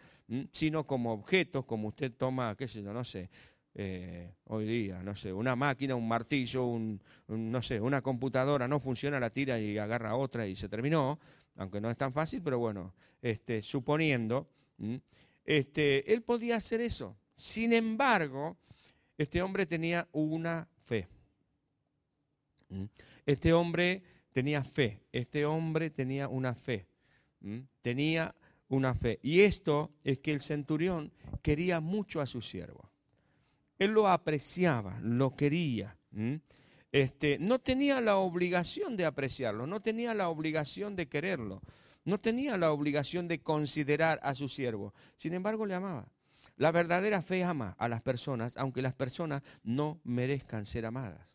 sino 0.52 0.88
como 0.88 1.14
objetos, 1.14 1.66
como 1.66 1.90
usted 1.90 2.12
toma, 2.12 2.56
qué 2.58 2.68
sé 2.68 2.82
yo, 2.82 2.94
no 2.94 3.04
sé, 3.04 3.30
eh, 3.76 4.34
hoy 4.46 4.66
día, 4.66 5.04
no 5.04 5.16
sé, 5.16 5.32
una 5.32 5.56
máquina, 5.56 5.96
un 5.96 6.08
martillo, 6.08 6.66
un, 6.66 7.02
no 7.28 7.62
sé, 7.62 7.80
una 7.80 8.02
computadora 8.02 8.68
no 8.68 8.80
funciona, 8.80 9.20
la 9.20 9.30
tira 9.30 9.60
y 9.60 9.78
agarra 9.78 10.16
otra 10.16 10.48
y 10.48 10.56
se 10.56 10.70
terminó, 10.70 11.20
aunque 11.56 11.82
no 11.82 11.90
es 11.90 11.98
tan 11.98 12.14
fácil, 12.14 12.42
pero 12.42 12.58
bueno, 12.58 12.94
este, 13.22 13.62
suponiendo, 13.62 14.50
este, 15.44 16.12
él 16.12 16.24
podía 16.24 16.56
hacer 16.56 16.82
eso. 16.82 17.18
Sin 17.36 17.74
embargo, 17.74 18.58
este 19.18 19.42
hombre 19.42 19.66
tenía 19.66 20.08
una 20.14 20.68
fe. 20.86 21.08
Este 23.26 23.52
hombre 23.52 24.04
tenía 24.32 24.64
fe, 24.64 25.02
este 25.12 25.46
hombre 25.46 25.90
tenía 25.90 26.28
una 26.28 26.54
fe. 26.54 26.89
Tenía 27.82 28.36
una 28.68 28.94
fe. 28.94 29.20
Y 29.22 29.42
esto 29.42 29.92
es 30.04 30.20
que 30.20 30.34
el 30.34 30.42
centurión 30.42 31.12
quería 31.42 31.80
mucho 31.80 32.22
a 32.22 32.26
su 32.26 32.42
siervo. 32.42 32.90
Él 33.78 33.92
lo 33.92 34.08
apreciaba, 34.08 35.00
lo 35.02 35.36
quería. 35.36 35.98
Este, 36.92 37.38
no 37.40 37.60
tenía 37.60 38.02
la 38.02 38.18
obligación 38.18 38.98
de 38.98 39.06
apreciarlo, 39.06 39.68
no 39.68 39.80
tenía 39.82 40.14
la 40.14 40.30
obligación 40.30 40.96
de 40.96 41.08
quererlo, 41.08 41.62
no 42.04 42.20
tenía 42.20 42.58
la 42.58 42.72
obligación 42.72 43.28
de 43.28 43.42
considerar 43.42 44.20
a 44.24 44.34
su 44.34 44.50
siervo. 44.50 44.94
Sin 45.18 45.34
embargo, 45.34 45.66
le 45.66 45.76
amaba. 45.76 46.12
La 46.58 46.72
verdadera 46.72 47.22
fe 47.22 47.44
ama 47.44 47.76
a 47.78 47.88
las 47.88 48.02
personas, 48.02 48.58
aunque 48.58 48.82
las 48.82 48.94
personas 48.94 49.44
no 49.64 50.02
merezcan 50.04 50.66
ser 50.66 50.86
amadas. 50.86 51.29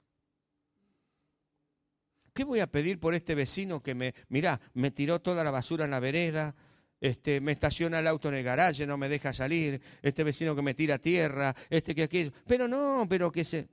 ¿Qué 2.35 2.43
voy 2.43 2.59
a 2.59 2.67
pedir 2.67 2.99
por 2.99 3.15
este 3.15 3.37
vecino 3.37 3.81
que 3.81 3.95
me, 3.95 4.13
mira, 4.29 4.61
me 4.75 4.91
tiró 4.91 5.21
toda 5.21 5.45
la 5.45 5.53
basura 5.53 5.85
en 5.85 5.93
la 5.93 6.01
vereda, 6.01 6.57
este, 7.01 7.41
me 7.41 7.53
estaciona 7.53 8.01
el 8.01 8.09
auto 8.09 8.29
en 8.29 8.35
el 8.35 8.43
garaje, 8.43 8.87
no 8.87 8.99
me 8.99 9.09
deja 9.09 9.33
salir, 9.33 9.81
este 10.03 10.25
vecino 10.25 10.57
que 10.57 10.63
me 10.63 10.75
tira 10.75 10.99
tierra, 10.99 11.55
este 11.71 11.95
que 11.95 12.03
aquello. 12.03 12.33
Pero 12.47 12.67
no, 12.67 13.07
pero 13.09 13.31
que 13.31 13.45
se... 13.45 13.69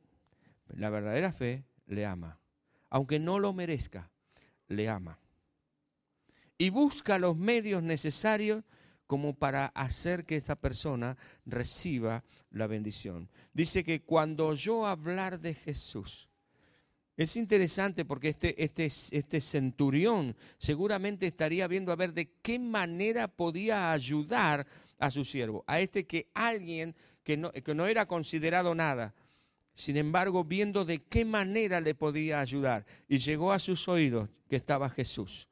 La 0.75 0.91
verdadera 0.91 1.33
fe 1.33 1.65
le 1.87 2.05
ama. 2.05 2.39
Aunque 2.91 3.19
no 3.19 3.39
lo 3.39 3.51
merezca, 3.51 4.11
le 4.67 4.87
ama. 4.87 5.17
Y 6.57 6.69
busca 6.69 7.17
los 7.17 7.35
medios 7.35 7.81
necesarios 7.81 8.63
como 9.07 9.33
para 9.33 9.65
hacer 9.67 10.25
que 10.25 10.35
esta 10.35 10.55
persona 10.55 11.17
reciba 11.45 12.23
la 12.51 12.67
bendición. 12.67 13.27
Dice 13.53 13.83
que 13.83 14.03
cuando 14.03 14.47
oyó 14.47 14.85
hablar 14.85 15.39
de 15.39 15.55
Jesús, 15.55 16.29
es 17.17 17.35
interesante 17.35 18.05
porque 18.05 18.29
este, 18.29 18.63
este, 18.63 18.85
este 18.85 19.41
centurión 19.41 20.35
seguramente 20.57 21.27
estaría 21.27 21.67
viendo 21.67 21.91
a 21.91 21.95
ver 21.95 22.13
de 22.13 22.31
qué 22.41 22.57
manera 22.57 23.27
podía 23.27 23.91
ayudar 23.91 24.65
a 24.97 25.11
su 25.11 25.25
siervo, 25.25 25.63
a 25.67 25.79
este 25.79 26.05
que 26.05 26.29
alguien 26.33 26.95
que 27.23 27.37
no, 27.37 27.85
era 27.87 28.05
considerado 28.07 28.75
nada, 28.75 29.13
sin 29.73 29.97
embargo 29.97 30.43
viendo 30.43 30.85
de 30.85 31.03
qué 31.03 31.25
manera 31.25 31.81
le 31.81 31.95
podía 31.95 32.39
ayudar. 32.39 32.85
Y 33.07 33.19
llegó 33.19 33.51
a 33.51 33.59
sus 33.59 33.87
oídos 33.87 34.29
que 34.49 34.55
estaba 34.55 34.89
Jesús 34.89 35.47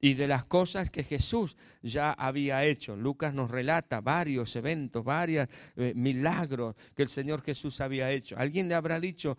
y 0.00 0.14
de 0.14 0.26
las 0.26 0.44
cosas 0.44 0.90
que 0.90 1.04
Jesús 1.04 1.56
ya 1.80 2.12
había 2.12 2.64
hecho. 2.64 2.96
Lucas 2.96 3.34
nos 3.34 3.50
relata 3.50 4.00
varios 4.00 4.56
eventos, 4.56 5.04
varios 5.04 5.46
eh, 5.76 5.92
milagros 5.94 6.74
que 6.96 7.04
el 7.04 7.08
Señor 7.08 7.42
Jesús 7.42 7.80
había 7.80 8.10
hecho. 8.10 8.36
Alguien 8.36 8.68
le 8.68 8.74
habrá 8.74 8.98
dicho, 8.98 9.38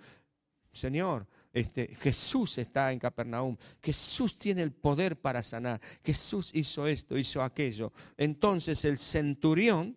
Señor, 0.72 1.28
este, 1.54 1.94
Jesús 1.96 2.58
está 2.58 2.92
en 2.92 2.98
Capernaum, 2.98 3.56
Jesús 3.82 4.38
tiene 4.38 4.64
el 4.64 4.72
poder 4.72 5.22
para 5.22 5.44
sanar, 5.44 5.80
Jesús 6.04 6.50
hizo 6.54 6.88
esto, 6.88 7.16
hizo 7.16 7.44
aquello. 7.44 7.94
Entonces 8.18 8.84
el 8.86 8.98
centurión 8.98 9.96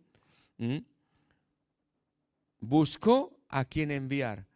buscó 2.60 3.40
a 3.48 3.64
quien 3.64 3.90
enviar, 3.90 4.46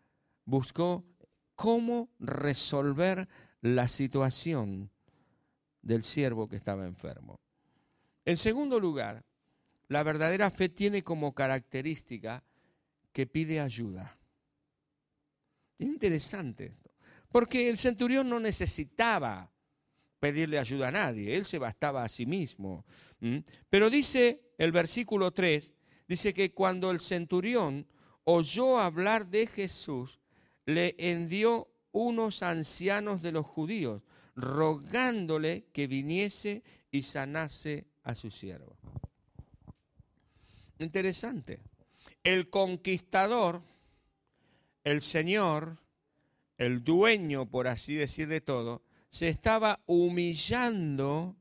buscó 0.45 1.07
cómo 1.55 2.11
resolver 2.19 3.27
la 3.63 3.89
situación 3.89 4.91
del 5.81 6.03
siervo 6.03 6.49
que 6.49 6.57
estaba 6.57 6.87
enfermo. 6.87 7.41
En 8.27 8.37
segundo 8.37 8.79
lugar, 8.79 9.25
la 9.89 10.03
verdadera 10.03 10.51
fe 10.51 10.69
tiene 10.69 11.03
como 11.03 11.35
característica 11.35 12.45
que 13.13 13.27
pide 13.27 13.59
ayuda. 13.59 14.19
interesante. 15.79 16.75
Porque 17.31 17.71
el 17.71 17.79
centurión 17.79 18.29
no 18.29 18.41
necesitaba 18.41 19.51
pedirle 20.19 20.59
ayuda 20.59 20.89
a 20.89 20.93
nadie, 20.93 21.37
él 21.37 21.45
se 21.45 21.59
bastaba 21.59 22.05
a 22.05 22.09
sí 22.09 22.27
mismo. 22.27 22.85
Pero 23.71 23.89
dice 23.89 24.53
el 24.59 24.73
versículo 24.73 25.31
3, 25.31 25.73
dice 26.07 26.35
que 26.35 26.53
cuando 26.53 26.91
el 26.91 27.01
centurión 27.01 27.87
oyó 28.25 28.79
hablar 28.79 29.27
de 29.29 29.47
Jesús, 29.47 30.21
le 30.67 30.95
envió 30.99 31.69
unos 31.93 32.43
ancianos 32.43 33.23
de 33.23 33.33
los 33.33 33.47
judíos, 33.47 34.03
rogándole 34.37 35.67
que 35.73 35.87
viniese 35.87 36.63
y 36.91 37.03
sanase 37.03 37.87
a 38.03 38.15
su 38.15 38.31
siervo. 38.31 38.77
Interesante. 40.79 41.61
El 42.23 42.51
conquistador, 42.51 43.63
el 44.85 45.03
Señor, 45.03 45.79
el 46.61 46.85
dueño, 46.85 47.49
por 47.49 47.69
así 47.69 47.95
decir 47.95 48.29
de 48.29 48.43
todo, 48.43 48.83
se 49.09 49.31
estaba 49.31 49.81
humillando 49.87 51.35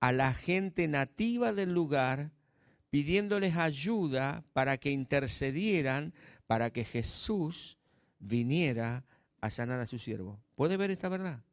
a 0.00 0.10
la 0.10 0.34
gente 0.34 0.88
nativa 0.88 1.52
del 1.52 1.72
lugar, 1.72 2.32
pidiéndoles 2.90 3.54
ayuda 3.56 4.42
para 4.52 4.78
que 4.78 4.90
intercedieran 4.90 6.12
para 6.48 6.70
que 6.70 6.82
Jesús 6.82 7.78
viniera 8.18 9.04
a 9.40 9.48
sanar 9.48 9.78
a 9.78 9.86
su 9.86 10.00
siervo. 10.00 10.42
¿Puede 10.56 10.76
ver 10.76 10.90
esta 10.90 11.08
verdad? 11.08 11.44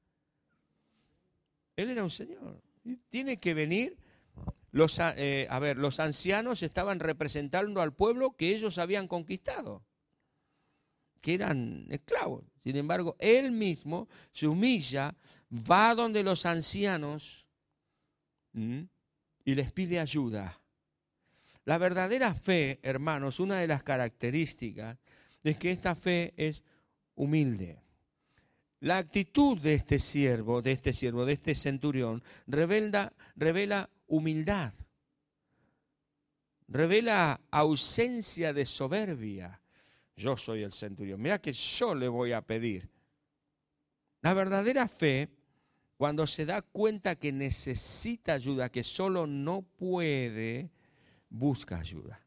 Él 1.76 1.92
era 1.92 2.04
un 2.04 2.10
señor. 2.10 2.60
tiene 3.10 3.38
que 3.38 3.54
venir. 3.54 3.98
Los, 4.72 5.00
eh, 5.00 5.46
a 5.48 5.60
ver, 5.60 5.78
los 5.78 6.00
ancianos 6.00 6.64
estaban 6.64 7.00
representando 7.00 7.84
al 7.84 7.94
pueblo 7.94 8.36
que 8.36 8.56
ellos 8.56 8.80
habían 8.80 9.08
conquistado, 9.08 9.84
que 11.22 11.36
eran 11.36 11.86
esclavos. 11.92 12.49
Sin 12.64 12.76
embargo, 12.76 13.16
él 13.20 13.52
mismo 13.52 14.08
se 14.32 14.48
humilla, 14.48 15.16
va 15.52 15.96
donde 15.96 16.24
los 16.24 16.46
ancianos 16.46 17.46
y 18.54 19.56
les 19.56 19.72
pide 19.72 20.00
ayuda. 20.00 20.60
La 21.66 21.78
verdadera 21.78 22.34
fe, 22.34 22.80
hermanos, 22.82 23.40
una 23.40 23.58
de 23.58 23.68
las 23.68 23.84
características 23.84 24.98
es 25.44 25.58
que 25.58 25.72
esta 25.72 25.96
fe 25.96 26.34
es 26.36 26.64
humilde. 27.16 27.82
La 28.82 28.98
actitud 28.98 29.58
de 29.58 29.74
este 29.74 30.00
siervo, 30.00 30.62
de 30.62 30.72
este 30.72 30.94
siervo, 30.94 31.26
de 31.26 31.34
este 31.34 31.54
centurión, 31.54 32.24
revela, 32.48 33.14
revela 33.36 33.90
humildad, 34.08 34.74
revela 36.68 37.42
ausencia 37.52 38.54
de 38.54 38.66
soberbia. 38.66 39.59
Yo 40.20 40.36
soy 40.36 40.64
el 40.64 40.74
centurión. 40.74 41.22
Mira 41.22 41.40
que 41.40 41.54
yo 41.54 41.96
le 41.96 42.10
voy 42.10 42.34
a 42.34 42.42
pedir. 42.42 42.90
La 44.20 44.34
verdadera 44.34 44.90
fe, 44.90 45.30
cuando 45.96 46.28
se 46.28 46.46
da 46.46 46.62
cuenta 46.62 47.16
que 47.16 47.32
necesita 47.32 48.34
ayuda, 48.34 48.70
que 48.70 48.84
solo 48.84 49.26
no 49.26 49.62
puede, 49.62 50.72
busca 51.30 51.80
ayuda. 51.80 52.20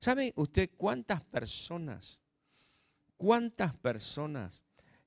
¿Sabe 0.00 0.32
usted 0.34 0.70
cuántas 0.76 1.22
personas, 1.22 2.20
cuántas 3.16 3.76
personas 3.76 4.64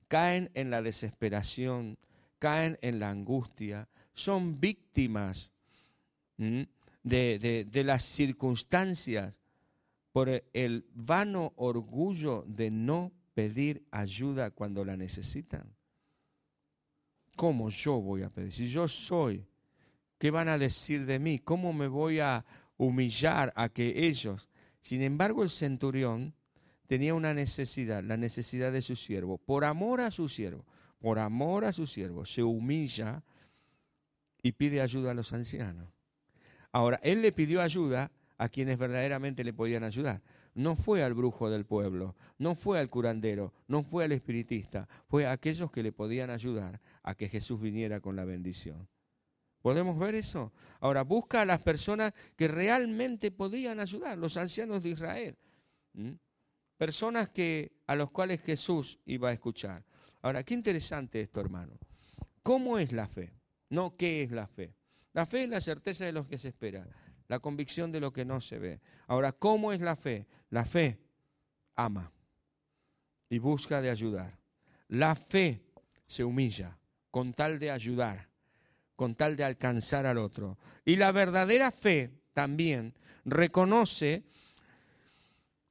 caen 0.07 0.49
en 0.53 0.69
la 0.69 0.81
desesperación, 0.81 1.97
caen 2.39 2.79
en 2.81 2.99
la 3.01 3.09
angustia, 3.09 3.89
son 4.13 4.61
víctimas 4.61 5.51
de, 6.37 7.67
de 7.69 7.83
las 7.83 8.03
circunstancias 8.05 9.41
por 10.17 10.43
el 10.51 10.83
vano 10.95 11.53
orgullo 11.57 12.43
de 12.47 12.71
no 12.71 13.11
pedir 13.35 13.85
ayuda 13.91 14.49
cuando 14.49 14.83
la 14.83 14.97
necesitan. 14.97 15.71
¿Cómo 17.35 17.69
yo 17.69 18.01
voy 18.01 18.23
a 18.23 18.31
pedir? 18.31 18.51
Si 18.51 18.67
yo 18.67 18.87
soy, 18.87 19.45
¿qué 20.17 20.31
van 20.31 20.47
a 20.47 20.57
decir 20.57 21.05
de 21.05 21.19
mí? 21.19 21.37
¿Cómo 21.37 21.71
me 21.71 21.87
voy 21.87 22.19
a 22.19 22.43
humillar 22.77 23.53
a 23.55 23.69
que 23.69 24.07
ellos? 24.07 24.49
Sin 24.81 25.03
embargo, 25.03 25.43
el 25.43 25.51
centurión 25.51 26.33
tenía 26.87 27.13
una 27.13 27.35
necesidad, 27.35 28.03
la 28.03 28.17
necesidad 28.17 28.71
de 28.71 28.81
su 28.81 28.95
siervo. 28.95 29.37
Por 29.37 29.65
amor 29.65 30.01
a 30.01 30.09
su 30.09 30.27
siervo, 30.27 30.65
por 30.97 31.19
amor 31.19 31.63
a 31.63 31.71
su 31.71 31.85
siervo, 31.85 32.25
se 32.25 32.41
humilla 32.41 33.23
y 34.41 34.53
pide 34.53 34.81
ayuda 34.81 35.11
a 35.11 35.13
los 35.13 35.31
ancianos. 35.31 35.87
Ahora, 36.71 36.99
él 37.03 37.21
le 37.21 37.31
pidió 37.31 37.61
ayuda 37.61 38.11
a 38.37 38.49
quienes 38.49 38.77
verdaderamente 38.77 39.43
le 39.43 39.53
podían 39.53 39.83
ayudar. 39.83 40.21
No 40.53 40.75
fue 40.75 41.03
al 41.03 41.13
brujo 41.13 41.49
del 41.49 41.65
pueblo, 41.65 42.15
no 42.37 42.55
fue 42.55 42.79
al 42.79 42.89
curandero, 42.89 43.53
no 43.67 43.83
fue 43.83 44.05
al 44.05 44.11
espiritista, 44.11 44.87
fue 45.07 45.25
a 45.25 45.31
aquellos 45.31 45.71
que 45.71 45.83
le 45.83 45.91
podían 45.91 46.29
ayudar 46.29 46.81
a 47.03 47.15
que 47.15 47.29
Jesús 47.29 47.61
viniera 47.61 47.99
con 47.99 48.15
la 48.15 48.25
bendición. 48.25 48.87
¿Podemos 49.61 49.99
ver 49.99 50.15
eso? 50.15 50.53
Ahora, 50.79 51.03
busca 51.03 51.41
a 51.41 51.45
las 51.45 51.61
personas 51.61 52.13
que 52.35 52.47
realmente 52.47 53.31
podían 53.31 53.79
ayudar, 53.79 54.17
los 54.17 54.37
ancianos 54.37 54.83
de 54.83 54.89
Israel 54.89 55.37
personas 56.77 57.29
que, 57.29 57.71
a 57.87 57.95
los 57.95 58.11
cuales 58.11 58.41
Jesús 58.41 58.99
iba 59.05 59.29
a 59.29 59.33
escuchar. 59.33 59.83
Ahora, 60.21 60.43
qué 60.43 60.53
interesante 60.53 61.21
esto, 61.21 61.41
hermano. 61.41 61.77
¿Cómo 62.43 62.77
es 62.77 62.91
la 62.91 63.07
fe? 63.07 63.33
No, 63.69 63.97
¿qué 63.97 64.23
es 64.23 64.31
la 64.31 64.47
fe? 64.47 64.73
La 65.13 65.25
fe 65.25 65.43
es 65.43 65.49
la 65.49 65.59
certeza 65.59 66.05
de 66.05 66.11
lo 66.11 66.27
que 66.27 66.37
se 66.37 66.49
espera, 66.49 66.87
la 67.27 67.39
convicción 67.39 67.91
de 67.91 67.99
lo 67.99 68.13
que 68.13 68.25
no 68.25 68.41
se 68.41 68.59
ve. 68.59 68.81
Ahora, 69.07 69.31
¿cómo 69.31 69.71
es 69.71 69.81
la 69.81 69.95
fe? 69.95 70.27
La 70.49 70.65
fe 70.65 70.99
ama 71.75 72.11
y 73.29 73.39
busca 73.39 73.81
de 73.81 73.89
ayudar. 73.89 74.37
La 74.87 75.15
fe 75.15 75.61
se 76.05 76.23
humilla 76.23 76.77
con 77.11 77.33
tal 77.33 77.59
de 77.59 77.71
ayudar, 77.71 78.29
con 78.95 79.15
tal 79.15 79.35
de 79.35 79.43
alcanzar 79.43 80.05
al 80.05 80.17
otro. 80.17 80.57
Y 80.85 80.95
la 80.95 81.11
verdadera 81.11 81.71
fe 81.71 82.11
también 82.33 82.93
reconoce 83.25 84.23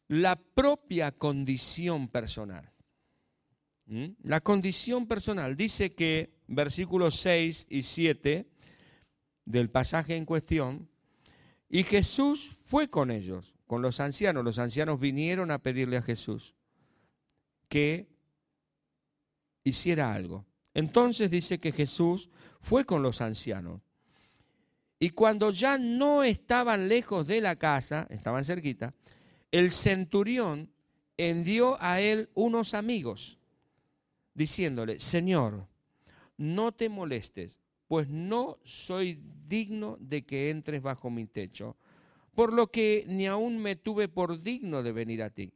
la 0.08 0.36
propia 0.36 1.12
condición 1.12 2.08
personal. 2.08 2.70
¿Mm? 3.86 4.06
La 4.22 4.40
condición 4.40 5.06
personal. 5.06 5.56
Dice 5.56 5.94
que 5.94 6.34
versículos 6.48 7.20
6 7.20 7.66
y 7.70 7.82
7 7.82 8.46
del 9.44 9.70
pasaje 9.70 10.16
en 10.16 10.24
cuestión, 10.24 10.88
y 11.68 11.82
Jesús 11.82 12.56
fue 12.64 12.88
con 12.88 13.10
ellos, 13.10 13.54
con 13.66 13.82
los 13.82 14.00
ancianos. 14.00 14.44
Los 14.44 14.58
ancianos 14.58 15.00
vinieron 15.00 15.50
a 15.50 15.58
pedirle 15.58 15.96
a 15.96 16.02
Jesús 16.02 16.54
que 17.68 18.08
hiciera 19.64 20.12
algo. 20.12 20.46
Entonces 20.74 21.30
dice 21.30 21.58
que 21.58 21.72
Jesús 21.72 22.28
fue 22.60 22.84
con 22.84 23.02
los 23.02 23.20
ancianos. 23.20 23.80
Y 24.98 25.10
cuando 25.10 25.50
ya 25.50 25.78
no 25.78 26.22
estaban 26.22 26.88
lejos 26.88 27.26
de 27.26 27.40
la 27.40 27.56
casa, 27.56 28.06
estaban 28.10 28.44
cerquita, 28.44 28.94
el 29.50 29.70
centurión 29.70 30.70
envió 31.16 31.76
a 31.80 32.00
él 32.00 32.30
unos 32.34 32.74
amigos, 32.74 33.38
diciéndole, 34.34 35.00
Señor, 35.00 35.66
no 36.36 36.72
te 36.72 36.88
molestes, 36.88 37.58
pues 37.86 38.08
no 38.08 38.58
soy 38.64 39.20
digno 39.46 39.96
de 40.00 40.24
que 40.24 40.50
entres 40.50 40.82
bajo 40.82 41.10
mi 41.10 41.26
techo, 41.26 41.76
por 42.34 42.52
lo 42.52 42.70
que 42.70 43.04
ni 43.06 43.26
aún 43.26 43.58
me 43.58 43.76
tuve 43.76 44.08
por 44.08 44.42
digno 44.42 44.82
de 44.82 44.92
venir 44.92 45.22
a 45.22 45.30
ti. 45.30 45.52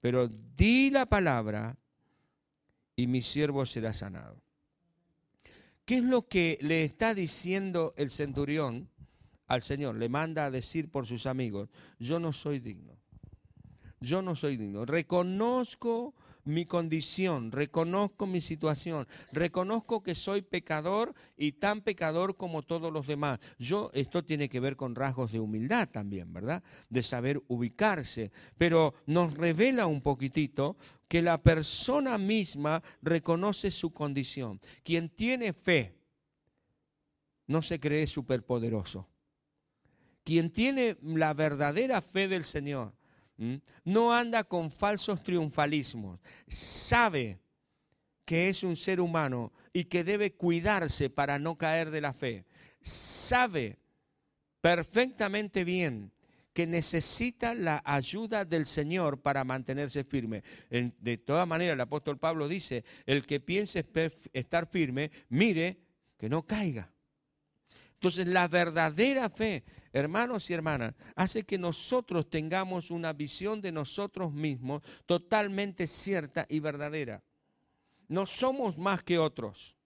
Pero 0.00 0.28
di 0.28 0.90
la 0.90 1.06
palabra 1.06 1.78
y 2.96 3.06
mi 3.06 3.22
siervo 3.22 3.64
será 3.66 3.92
sanado. 3.92 4.42
¿Qué 5.84 5.96
es 5.96 6.02
lo 6.02 6.28
que 6.28 6.58
le 6.62 6.84
está 6.84 7.14
diciendo 7.14 7.94
el 7.96 8.10
centurión 8.10 8.88
al 9.46 9.62
Señor? 9.62 9.96
Le 9.96 10.08
manda 10.08 10.46
a 10.46 10.50
decir 10.50 10.90
por 10.90 11.06
sus 11.06 11.26
amigos, 11.26 11.68
yo 11.98 12.18
no 12.18 12.32
soy 12.32 12.58
digno 12.58 12.98
yo 14.04 14.22
no 14.22 14.36
soy 14.36 14.56
digno. 14.56 14.84
Reconozco 14.84 16.14
mi 16.44 16.66
condición, 16.66 17.52
reconozco 17.52 18.26
mi 18.26 18.40
situación, 18.40 19.06
reconozco 19.32 20.02
que 20.02 20.14
soy 20.14 20.42
pecador 20.42 21.14
y 21.36 21.52
tan 21.52 21.80
pecador 21.80 22.36
como 22.36 22.62
todos 22.62 22.92
los 22.92 23.06
demás. 23.06 23.38
Yo, 23.58 23.90
esto 23.94 24.24
tiene 24.24 24.48
que 24.48 24.60
ver 24.60 24.76
con 24.76 24.94
rasgos 24.94 25.32
de 25.32 25.40
humildad 25.40 25.88
también, 25.88 26.32
¿verdad? 26.32 26.62
De 26.88 27.02
saber 27.02 27.42
ubicarse, 27.48 28.30
pero 28.58 28.94
nos 29.06 29.34
revela 29.34 29.86
un 29.86 30.00
poquitito 30.00 30.76
que 31.08 31.22
la 31.22 31.42
persona 31.42 32.18
misma 32.18 32.82
reconoce 33.02 33.70
su 33.70 33.92
condición. 33.92 34.60
Quien 34.82 35.08
tiene 35.08 35.52
fe 35.52 35.94
no 37.46 37.62
se 37.62 37.78
cree 37.80 38.06
superpoderoso. 38.06 39.08
Quien 40.24 40.50
tiene 40.50 40.96
la 41.02 41.34
verdadera 41.34 42.00
fe 42.00 42.28
del 42.28 42.44
Señor, 42.44 42.94
no 43.84 44.14
anda 44.14 44.44
con 44.44 44.70
falsos 44.70 45.22
triunfalismos. 45.22 46.20
Sabe 46.46 47.40
que 48.24 48.48
es 48.48 48.62
un 48.62 48.76
ser 48.76 49.00
humano 49.00 49.52
y 49.72 49.84
que 49.84 50.04
debe 50.04 50.32
cuidarse 50.32 51.10
para 51.10 51.38
no 51.38 51.56
caer 51.58 51.90
de 51.90 52.00
la 52.00 52.12
fe. 52.12 52.44
Sabe 52.80 53.78
perfectamente 54.60 55.64
bien 55.64 56.12
que 56.54 56.66
necesita 56.66 57.54
la 57.54 57.82
ayuda 57.84 58.44
del 58.44 58.64
Señor 58.64 59.20
para 59.20 59.44
mantenerse 59.44 60.04
firme. 60.04 60.42
de 60.70 61.18
todas 61.18 61.48
maneras, 61.48 61.74
el 61.74 61.80
apóstol 61.80 62.18
Pablo 62.18 62.46
dice, 62.46 62.84
el 63.06 63.26
que 63.26 63.40
piense 63.40 63.84
estar 64.32 64.68
firme, 64.68 65.10
mire 65.28 65.78
que 66.16 66.28
no 66.28 66.46
caiga. 66.46 66.93
Entonces, 68.04 68.26
la 68.26 68.48
verdadera 68.48 69.30
fe 69.30 69.64
hermanos 69.94 70.50
y 70.50 70.52
hermanas, 70.52 70.92
hace 71.14 71.44
que 71.44 71.56
nosotros 71.56 72.28
tengamos 72.28 72.90
una 72.90 73.12
visión 73.14 73.62
de 73.62 73.72
nosotros 73.72 74.32
mismos 74.32 74.82
totalmente 75.06 75.86
cierta 75.86 76.44
y 76.48 76.58
verdadera. 76.58 77.22
No 78.08 78.26
somos 78.26 78.76
más 78.76 79.02
que 79.04 79.18
otros. 79.18 79.76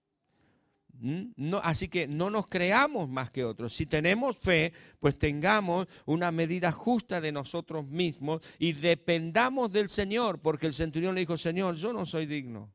¿Mm? 0.94 1.54
Así 1.62 1.88
que 1.88 2.08
no 2.08 2.30
nos 2.30 2.48
creamos 2.48 3.08
más 3.08 3.30
que 3.30 3.44
otros. 3.44 3.74
Si 3.76 3.86
tenemos 3.86 4.36
fe, 4.36 4.72
pues 4.98 5.16
tengamos 5.16 5.86
una 6.06 6.32
medida 6.32 6.72
justa 6.72 7.20
de 7.20 7.30
nosotros 7.30 7.86
mismos 7.86 8.42
y 8.58 8.72
dependamos 8.72 9.70
del 9.70 9.90
Señor, 9.90 10.40
porque 10.40 10.66
el 10.66 10.74
centurión 10.74 11.14
le 11.14 11.20
dijo, 11.20 11.36
Señor, 11.36 11.76
yo 11.76 11.92
no 11.92 12.04
soy 12.06 12.26
digno. 12.26 12.72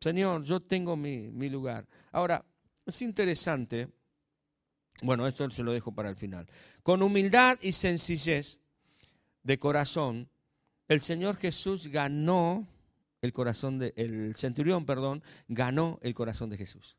Señor, 0.00 0.44
yo 0.44 0.60
tengo 0.60 0.96
mi, 0.96 1.30
mi 1.30 1.48
lugar. 1.48 1.88
Ahora, 2.12 2.44
es 2.88 3.02
interesante 3.02 3.88
bueno, 5.02 5.26
esto 5.26 5.48
se 5.50 5.62
lo 5.62 5.72
dejo 5.72 5.92
para 5.92 6.08
el 6.08 6.16
final. 6.16 6.48
Con 6.82 7.02
humildad 7.02 7.58
y 7.62 7.72
sencillez 7.72 8.60
de 9.42 9.58
corazón, 9.58 10.28
el 10.88 11.02
Señor 11.02 11.36
Jesús 11.36 11.86
ganó 11.88 12.66
el 13.20 13.32
corazón 13.32 13.78
de 13.78 13.92
el 13.96 14.34
centurión, 14.36 14.84
perdón, 14.84 15.22
ganó 15.48 15.98
el 16.02 16.14
corazón 16.14 16.50
de 16.50 16.56
Jesús. 16.56 16.96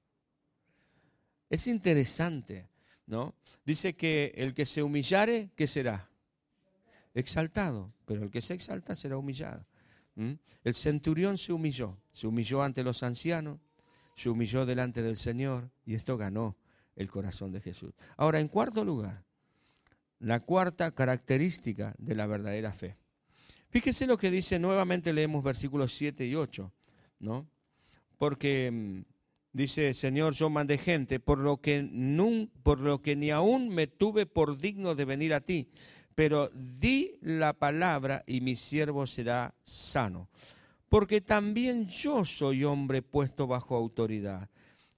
Es 1.49 1.67
interesante, 1.67 2.69
¿no? 3.05 3.35
Dice 3.65 3.95
que 3.95 4.33
el 4.35 4.53
que 4.53 4.65
se 4.65 4.83
humillare, 4.83 5.49
¿qué 5.55 5.67
será? 5.67 6.09
Exaltado, 7.13 7.93
pero 8.05 8.23
el 8.23 8.31
que 8.31 8.41
se 8.41 8.53
exalta 8.53 8.95
será 8.95 9.17
humillado. 9.17 9.65
El 10.63 10.73
centurión 10.73 11.37
se 11.37 11.53
humilló, 11.53 11.97
se 12.11 12.27
humilló 12.27 12.61
ante 12.61 12.83
los 12.83 13.03
ancianos, 13.03 13.59
se 14.19 14.29
humilló 14.29 14.65
delante 14.65 15.01
del 15.01 15.15
Señor 15.15 15.71
y 15.85 15.95
esto 15.95 16.17
ganó 16.17 16.57
el 16.97 17.09
corazón 17.09 17.53
de 17.53 17.61
Jesús. 17.61 17.93
Ahora, 18.17 18.41
en 18.41 18.49
cuarto 18.49 18.83
lugar, 18.83 19.23
la 20.19 20.41
cuarta 20.41 20.91
característica 20.91 21.95
de 21.97 22.15
la 22.15 22.27
verdadera 22.27 22.73
fe. 22.73 22.97
Fíjese 23.69 24.07
lo 24.07 24.17
que 24.17 24.29
dice, 24.29 24.59
nuevamente 24.59 25.13
leemos 25.13 25.41
versículos 25.41 25.93
7 25.93 26.27
y 26.27 26.35
8, 26.35 26.69
¿no? 27.19 27.47
Porque 28.17 28.69
mm, 28.69 29.01
dice, 29.53 29.93
Señor, 29.93 30.33
yo 30.33 30.49
mandé 30.49 30.77
gente, 30.77 31.21
por 31.21 31.37
lo, 31.37 31.61
que 31.61 31.87
por 32.61 32.81
lo 32.81 33.01
que 33.01 33.15
ni 33.15 33.31
aún 33.31 33.69
me 33.69 33.87
tuve 33.87 34.25
por 34.25 34.57
digno 34.57 34.95
de 34.95 35.05
venir 35.05 35.33
a 35.33 35.39
ti, 35.39 35.69
pero 36.13 36.49
di 36.49 37.17
la 37.21 37.53
palabra 37.53 38.25
y 38.27 38.41
mi 38.41 38.57
siervo 38.57 39.07
será 39.07 39.55
sano. 39.63 40.27
Porque 40.89 41.21
también 41.21 41.87
yo 41.87 42.25
soy 42.25 42.63
hombre 42.63 43.01
puesto 43.01 43.47
bajo 43.47 43.75
autoridad 43.75 44.49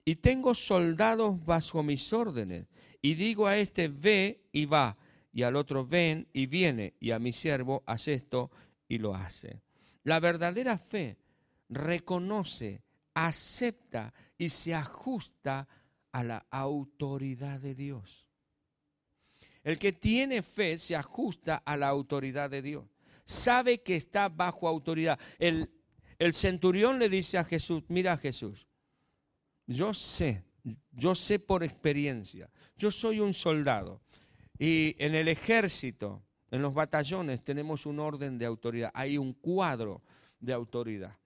y 0.06 0.15
tengo 0.15 0.56
soldados 0.56 1.43
bajo 1.45 1.84
mis 1.84 2.12
órdenes. 2.13 2.67
Y 3.01 3.15
digo 3.15 3.47
a 3.47 3.58
este, 3.58 3.88
ve 3.88 4.41
y 4.51 4.65
va, 4.65 4.97
y 5.34 5.43
al 5.43 5.56
otro, 5.56 5.86
ven 5.86 6.27
y 6.34 6.45
viene, 6.45 6.93
y 6.99 7.12
a 7.12 7.19
mi 7.19 7.34
siervo, 7.34 7.84
hace 7.86 8.13
esto 8.13 8.51
y 8.88 8.97
lo 8.97 9.15
hace. 9.15 9.62
La 10.04 10.19
verdadera 10.19 10.77
fe 10.77 11.17
reconoce, 11.69 12.82
acepta 13.13 14.13
y 14.38 14.49
se 14.49 14.73
ajusta 14.75 15.67
a 16.12 16.23
la 16.23 16.45
autoridad 16.49 17.60
de 17.60 17.75
Dios. 17.75 18.27
El 19.63 19.77
que 19.77 19.91
tiene 19.91 20.41
fe 20.41 20.77
se 20.77 20.95
ajusta 20.95 21.58
a 21.58 21.77
la 21.77 21.88
autoridad 21.88 22.49
de 22.49 22.62
Dios. 22.62 22.86
Sabe 23.25 23.82
que 23.82 23.95
está 23.95 24.27
bajo 24.27 24.67
autoridad. 24.67 25.19
El, 25.38 25.69
el 26.21 26.36
centurión 26.36 26.99
le 26.99 27.10
dice 27.10 27.39
a 27.39 27.43
Jesús, 27.43 27.81
mira 27.88 28.15
Jesús, 28.15 28.67
yo 29.65 29.91
sé, 29.91 30.43
yo 30.91 31.15
sé 31.15 31.39
por 31.39 31.63
experiencia, 31.63 32.47
yo 32.77 32.91
soy 32.91 33.19
un 33.19 33.34
soldado 33.34 34.01
y 34.60 34.95
en 34.99 35.15
el 35.15 35.27
ejército, 35.27 36.21
en 36.51 36.62
los 36.62 36.75
batallones 36.75 37.43
tenemos 37.43 37.88
un 37.88 37.99
orden 37.99 38.38
de 38.38 38.45
autoridad, 38.45 38.91
hay 38.93 39.17
un 39.17 39.34
cuadro 39.34 40.03
de 40.39 40.53
autoridad. 40.53 41.17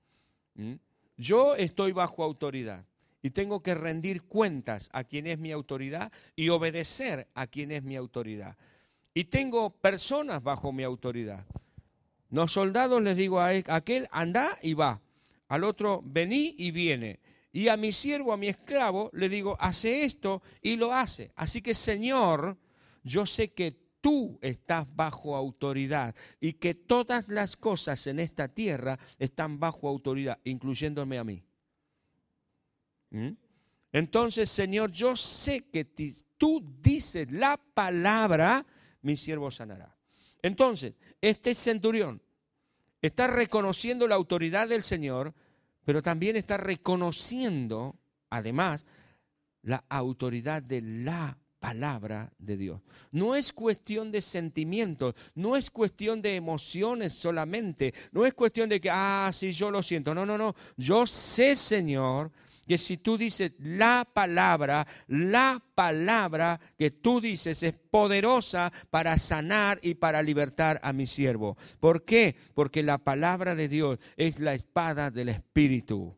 Yo 1.18 1.58
estoy 1.58 1.92
bajo 1.92 2.24
autoridad 2.24 2.86
y 3.22 3.32
tengo 3.32 3.62
que 3.62 3.76
rendir 3.76 4.24
cuentas 4.24 4.90
a 4.94 5.04
quien 5.04 5.28
es 5.28 5.38
mi 5.38 5.52
autoridad 5.52 6.10
y 6.38 6.48
obedecer 6.48 7.28
a 7.34 7.48
quien 7.48 7.74
es 7.74 7.84
mi 7.84 7.98
autoridad. 7.98 8.56
Y 9.14 9.26
tengo 9.26 9.72
personas 9.72 10.42
bajo 10.42 10.72
mi 10.72 10.84
autoridad. 10.84 11.46
Los 12.36 12.52
soldados 12.52 13.02
les 13.02 13.16
digo 13.16 13.40
a 13.40 13.48
aquel, 13.48 14.10
anda 14.12 14.60
y 14.62 14.74
va. 14.74 15.02
Al 15.48 15.64
otro, 15.64 16.02
vení 16.04 16.54
y 16.58 16.72
viene. 16.72 17.22
Y 17.54 17.70
a 17.70 17.78
mi 17.78 17.94
siervo, 17.94 18.34
a 18.34 18.38
mi 18.38 18.50
esclavo, 18.50 19.10
le 19.14 19.30
digo, 19.30 19.56
hace 19.58 20.04
esto 20.04 20.44
y 20.62 20.76
lo 20.76 20.94
hace. 20.94 21.32
Así 21.38 21.62
que, 21.62 21.74
Señor, 21.74 22.58
yo 23.06 23.26
sé 23.26 23.54
que 23.54 23.80
tú 24.02 24.38
estás 24.42 24.86
bajo 24.94 25.34
autoridad 25.34 26.14
y 26.42 26.52
que 26.52 26.76
todas 26.76 27.30
las 27.30 27.56
cosas 27.56 28.06
en 28.06 28.20
esta 28.20 28.50
tierra 28.50 29.00
están 29.18 29.58
bajo 29.58 29.88
autoridad, 29.88 30.38
incluyéndome 30.44 31.18
a 31.18 31.24
mí. 31.24 31.42
¿Mm? 33.12 33.30
Entonces, 33.94 34.50
Señor, 34.50 34.92
yo 34.92 35.16
sé 35.16 35.70
que 35.70 35.86
tú 36.38 36.62
dices 36.82 37.32
la 37.32 37.56
palabra, 37.56 38.66
mi 39.04 39.16
siervo 39.16 39.50
sanará. 39.50 39.96
Entonces, 40.42 40.96
este 41.22 41.56
centurión 41.56 42.22
está 43.08 43.28
reconociendo 43.28 44.08
la 44.08 44.16
autoridad 44.16 44.68
del 44.68 44.84
Señor, 44.84 45.34
pero 45.84 46.02
también 46.02 46.36
está 46.36 46.58
reconociendo, 46.58 47.96
además, 48.30 48.86
la 49.62 49.84
autoridad 49.90 50.62
de 50.62 50.82
la 50.82 51.38
palabra 51.60 52.32
de 52.38 52.58
Dios. 52.58 52.82
No 53.12 53.36
es 53.36 53.52
cuestión 53.52 54.12
de 54.12 54.22
sentimientos, 54.22 55.16
no 55.34 55.56
es 55.56 55.72
cuestión 55.72 56.22
de 56.22 56.36
emociones 56.36 57.14
solamente, 57.14 57.94
no 58.12 58.26
es 58.26 58.34
cuestión 58.34 58.70
de 58.70 58.80
que, 58.80 58.90
ah, 58.92 59.32
sí, 59.34 59.52
yo 59.52 59.72
lo 59.72 59.82
siento. 59.82 60.14
No, 60.14 60.26
no, 60.26 60.38
no. 60.38 60.56
Yo 60.78 61.08
sé, 61.08 61.56
Señor, 61.56 62.32
que 62.68 62.78
si 62.78 62.98
tú 62.98 63.18
dices 63.18 63.52
la 63.60 64.08
palabra, 64.12 64.88
la 65.08 65.62
palabra 65.76 66.60
que 66.78 66.92
tú 66.92 67.22
dices 67.22 67.64
es 67.64 67.74
poderosa 67.74 68.72
para 68.90 69.18
sanar 69.18 69.80
y 69.82 69.96
para 69.96 70.22
libertar 70.22 70.80
a 70.84 70.94
mi 70.94 71.08
siervo. 71.08 71.58
¿Por 71.80 72.06
qué? 72.06 72.36
Porque 72.54 72.84
la 72.84 72.98
palabra 72.98 73.56
de 73.56 73.68
Dios 73.68 74.00
es 74.18 74.40
la 74.40 74.54
espada 74.54 75.12
del 75.12 75.30
Espíritu. 75.30 76.16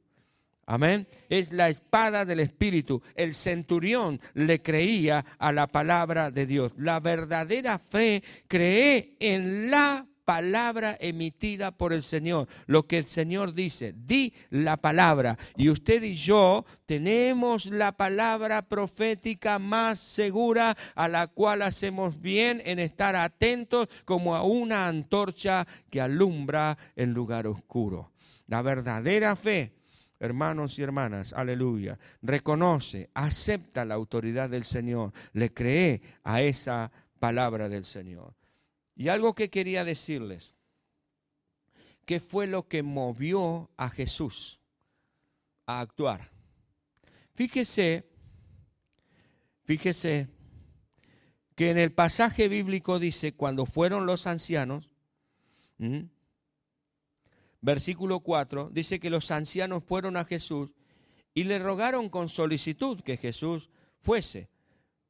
Amén. 0.70 1.08
Es 1.30 1.54
la 1.54 1.70
espada 1.70 2.26
del 2.26 2.42
Espíritu. 2.42 3.02
El 3.16 3.34
centurión 3.34 4.20
le 4.34 4.62
creía 4.62 5.24
a 5.40 5.54
la 5.54 5.68
palabra 5.68 6.30
de 6.30 6.46
Dios. 6.46 6.74
La 6.76 7.00
verdadera 7.00 7.80
fe 7.80 8.22
cree 8.50 9.16
en 9.20 9.72
la 9.72 10.06
palabra 10.28 10.98
emitida 11.00 11.72
por 11.72 11.94
el 11.94 12.04
Señor. 12.04 12.50
Lo 12.66 12.86
que 12.86 12.98
el 12.98 13.06
Señor 13.06 13.54
dice, 13.54 13.96
di 13.96 14.34
la 14.50 14.76
palabra. 14.76 15.38
Y 15.56 15.70
usted 15.70 16.04
y 16.04 16.16
yo 16.16 16.66
tenemos 16.86 17.68
la 17.68 17.94
palabra 17.94 18.62
profética 18.62 19.58
más 19.58 20.00
segura 20.00 20.76
a 20.96 21.08
la 21.08 21.28
cual 21.28 21.62
hacemos 21.62 22.20
bien 22.20 22.62
en 22.66 22.80
estar 22.80 23.16
atentos 23.16 23.88
como 24.04 24.36
a 24.36 24.44
una 24.44 24.90
antorcha 24.90 25.66
que 25.90 26.02
alumbra 26.02 26.78
en 26.98 27.14
lugar 27.14 27.48
oscuro. 27.48 28.12
La 28.48 28.62
verdadera 28.62 29.34
fe 29.38 29.72
hermanos 30.20 30.78
y 30.78 30.82
hermanas, 30.82 31.32
aleluya, 31.32 32.00
reconoce, 32.24 33.12
acepta 33.14 33.86
la 33.86 33.94
autoridad 33.94 34.50
del 34.50 34.64
Señor, 34.64 35.14
le 35.32 35.54
cree 35.54 36.02
a 36.24 36.42
esa 36.42 36.92
palabra 37.20 37.70
del 37.70 37.86
Señor. 37.86 38.34
Y 38.98 39.10
algo 39.10 39.36
que 39.36 39.50
quería 39.52 39.86
decirles, 39.86 40.56
¿qué 42.06 42.20
fue 42.20 42.48
lo 42.48 42.68
que 42.68 42.82
movió 42.82 43.70
a 43.78 43.92
Jesús 43.92 44.60
a 45.68 45.82
actuar? 45.82 46.32
Fíjese, 47.36 48.10
fíjese 49.66 50.28
que 51.56 51.70
en 51.70 51.78
el 51.78 51.92
pasaje 51.92 52.48
bíblico 52.48 52.98
dice, 52.98 53.36
cuando 53.36 53.68
fueron 53.68 54.08
los 54.08 54.26
ancianos, 54.26 54.90
versículo 57.62 58.22
4, 58.22 58.72
dice 58.72 59.00
que 59.00 59.12
los 59.12 59.30
ancianos 59.30 59.84
fueron 59.84 60.18
a 60.18 60.26
Jesús 60.26 60.72
y 61.36 61.44
le 61.44 61.60
rogaron 61.60 62.10
con 62.10 62.30
solicitud 62.30 63.02
que 63.02 63.18
Jesús 63.18 63.70
fuese. 64.00 64.50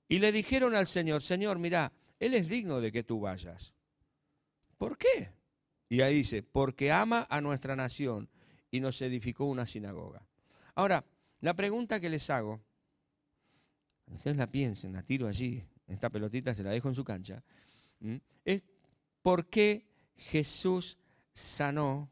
Y 0.09 0.19
le 0.19 0.33
dijeron 0.33 0.75
al 0.75 0.87
Señor, 0.87 1.21
Señor, 1.21 1.57
mira, 1.57 1.93
Él 2.19 2.33
es 2.33 2.49
digno 2.49 2.81
de 2.81 2.91
que 2.91 3.03
tú 3.03 3.21
vayas. 3.21 3.76
¿Por 4.77 4.97
qué? 4.97 5.31
Y 5.89 6.01
ahí 6.01 6.15
dice, 6.15 6.43
porque 6.43 6.91
ama 6.91 7.25
a 7.29 7.41
nuestra 7.41 7.75
nación 7.75 8.29
y 8.69 8.79
nos 8.79 9.01
edificó 9.01 9.45
una 9.45 9.65
sinagoga. 9.65 10.25
Ahora, 10.75 11.05
la 11.39 11.53
pregunta 11.53 11.99
que 11.99 12.09
les 12.09 12.29
hago, 12.29 12.61
ustedes 14.07 14.37
la 14.37 14.51
piensen, 14.51 14.93
la 14.93 15.03
tiro 15.03 15.27
allí, 15.27 15.63
esta 15.87 16.09
pelotita 16.09 16.53
se 16.53 16.63
la 16.63 16.71
dejo 16.71 16.89
en 16.89 16.95
su 16.95 17.03
cancha, 17.03 17.43
es 18.43 18.63
¿por 19.21 19.47
qué 19.47 19.85
Jesús 20.15 20.97
sanó 21.33 22.11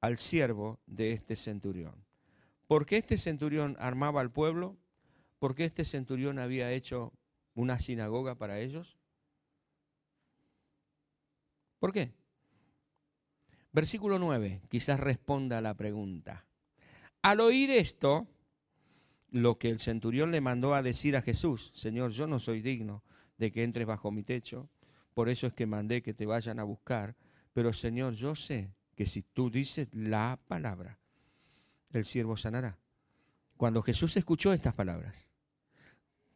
al 0.00 0.16
siervo 0.16 0.80
de 0.86 1.12
este 1.12 1.34
centurión? 1.36 2.04
¿Por 2.66 2.84
qué 2.84 2.98
este 2.98 3.16
centurión 3.16 3.76
armaba 3.80 4.20
al 4.20 4.30
pueblo? 4.30 4.76
¿Por 5.38 5.54
qué 5.54 5.64
este 5.64 5.84
centurión 5.84 6.38
había 6.38 6.70
hecho 6.72 7.12
una 7.54 7.78
sinagoga 7.78 8.34
para 8.34 8.60
ellos? 8.60 8.97
¿Por 11.78 11.92
qué? 11.92 12.12
Versículo 13.72 14.18
9, 14.18 14.62
quizás 14.68 14.98
responda 14.98 15.58
a 15.58 15.60
la 15.60 15.74
pregunta. 15.74 16.46
Al 17.22 17.40
oír 17.40 17.70
esto, 17.70 18.26
lo 19.30 19.58
que 19.58 19.70
el 19.70 19.78
centurión 19.78 20.30
le 20.30 20.40
mandó 20.40 20.74
a 20.74 20.82
decir 20.82 21.16
a 21.16 21.22
Jesús, 21.22 21.70
Señor, 21.74 22.12
yo 22.12 22.26
no 22.26 22.38
soy 22.38 22.62
digno 22.62 23.04
de 23.36 23.52
que 23.52 23.62
entres 23.62 23.86
bajo 23.86 24.10
mi 24.10 24.22
techo, 24.22 24.68
por 25.14 25.28
eso 25.28 25.46
es 25.46 25.52
que 25.52 25.66
mandé 25.66 26.02
que 26.02 26.14
te 26.14 26.26
vayan 26.26 26.58
a 26.58 26.64
buscar, 26.64 27.16
pero 27.52 27.72
Señor, 27.72 28.14
yo 28.14 28.34
sé 28.34 28.72
que 28.94 29.06
si 29.06 29.22
tú 29.22 29.50
dices 29.50 29.88
la 29.92 30.40
palabra, 30.48 30.98
el 31.92 32.04
siervo 32.04 32.36
sanará. 32.36 32.78
Cuando 33.56 33.82
Jesús 33.82 34.16
escuchó 34.16 34.52
estas 34.52 34.74
palabras, 34.74 35.28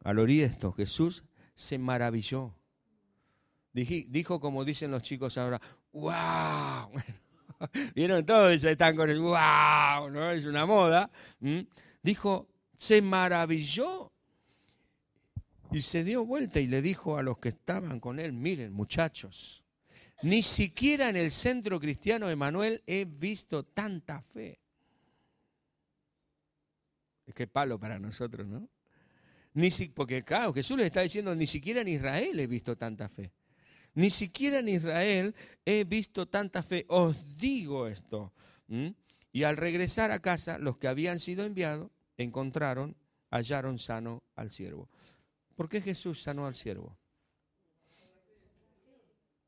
al 0.03 0.19
oír 0.19 0.43
esto, 0.43 0.71
Jesús 0.73 1.23
se 1.55 1.77
maravilló 1.77 2.55
Dijo, 3.73 4.39
como 4.39 4.63
dicen 4.63 4.91
los 4.91 5.01
chicos 5.01 5.37
ahora, 5.37 5.59
¡wow! 5.91 6.91
Vieron 7.95 8.25
todos 8.25 8.63
están 8.63 8.95
con 8.95 9.09
el 9.09 9.19
¡wow! 9.19 10.09
¿no? 10.11 10.29
Es 10.29 10.45
una 10.45 10.65
moda. 10.65 11.09
Dijo, 12.03 12.47
se 12.77 13.01
maravilló 13.01 14.11
y 15.71 15.81
se 15.81 16.03
dio 16.03 16.23
vuelta 16.23 16.59
y 16.59 16.67
le 16.67 16.83
dijo 16.83 17.17
a 17.17 17.23
los 17.23 17.39
que 17.39 17.49
estaban 17.49 17.99
con 17.99 18.19
él, 18.19 18.31
miren 18.31 18.73
muchachos, 18.73 19.63
ni 20.21 20.43
siquiera 20.43 21.09
en 21.09 21.15
el 21.15 21.31
centro 21.31 21.79
cristiano 21.79 22.27
de 22.27 22.35
Manuel 22.35 22.83
he 22.85 23.05
visto 23.05 23.63
tanta 23.63 24.21
fe. 24.21 24.59
Es 27.25 27.33
que 27.33 27.47
palo 27.47 27.79
para 27.79 27.97
nosotros, 27.97 28.47
¿no? 28.47 28.69
Ni 29.55 29.71
si, 29.71 29.87
porque 29.87 30.23
claro, 30.23 30.53
Jesús 30.53 30.77
le 30.77 30.85
está 30.85 31.01
diciendo, 31.01 31.35
ni 31.35 31.47
siquiera 31.47 31.81
en 31.81 31.87
Israel 31.87 32.39
he 32.39 32.47
visto 32.47 32.77
tanta 32.77 33.09
fe. 33.09 33.31
Ni 33.95 34.09
siquiera 34.09 34.59
en 34.59 34.69
Israel 34.69 35.35
he 35.65 35.83
visto 35.83 36.27
tanta 36.27 36.63
fe. 36.63 36.85
Os 36.89 37.37
digo 37.37 37.87
esto. 37.87 38.33
Y 39.31 39.43
al 39.43 39.57
regresar 39.57 40.11
a 40.11 40.19
casa, 40.19 40.57
los 40.57 40.77
que 40.77 40.87
habían 40.87 41.19
sido 41.19 41.45
enviados 41.45 41.91
encontraron, 42.17 42.95
hallaron 43.29 43.79
sano 43.79 44.23
al 44.35 44.51
siervo. 44.51 44.89
¿Por 45.55 45.69
qué 45.69 45.81
Jesús 45.81 46.21
sanó 46.21 46.47
al 46.47 46.55
siervo? 46.55 46.97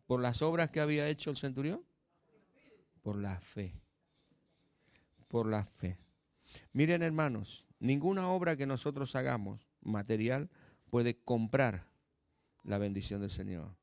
¿Por 0.05 0.21
las 0.21 0.41
obras 0.41 0.69
que 0.69 0.79
había 0.79 1.09
hecho 1.09 1.31
el 1.31 1.37
centurión? 1.37 1.83
Por 3.01 3.17
la 3.17 3.39
fe. 3.39 3.73
Por 5.27 5.47
la 5.47 5.63
fe. 5.63 5.97
Miren 6.73 7.01
hermanos, 7.01 7.65
ninguna 7.79 8.29
obra 8.29 8.55
que 8.55 8.67
nosotros 8.67 9.15
hagamos 9.15 9.67
material 9.81 10.49
puede 10.89 11.17
comprar 11.17 11.87
la 12.63 12.77
bendición 12.77 13.21
del 13.21 13.29
Señor, 13.29 13.75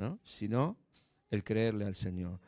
¿no? 0.00 0.18
Sino 0.24 0.78
el 1.30 1.44
creerle 1.44 1.84
al 1.84 1.94
Señor. 1.94 2.40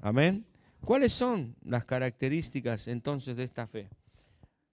Amén. 0.00 0.44
¿Cuáles 0.80 1.12
son 1.12 1.54
las 1.62 1.84
características 1.84 2.88
entonces 2.88 3.36
de 3.36 3.44
esta 3.44 3.66
fe? 3.66 3.88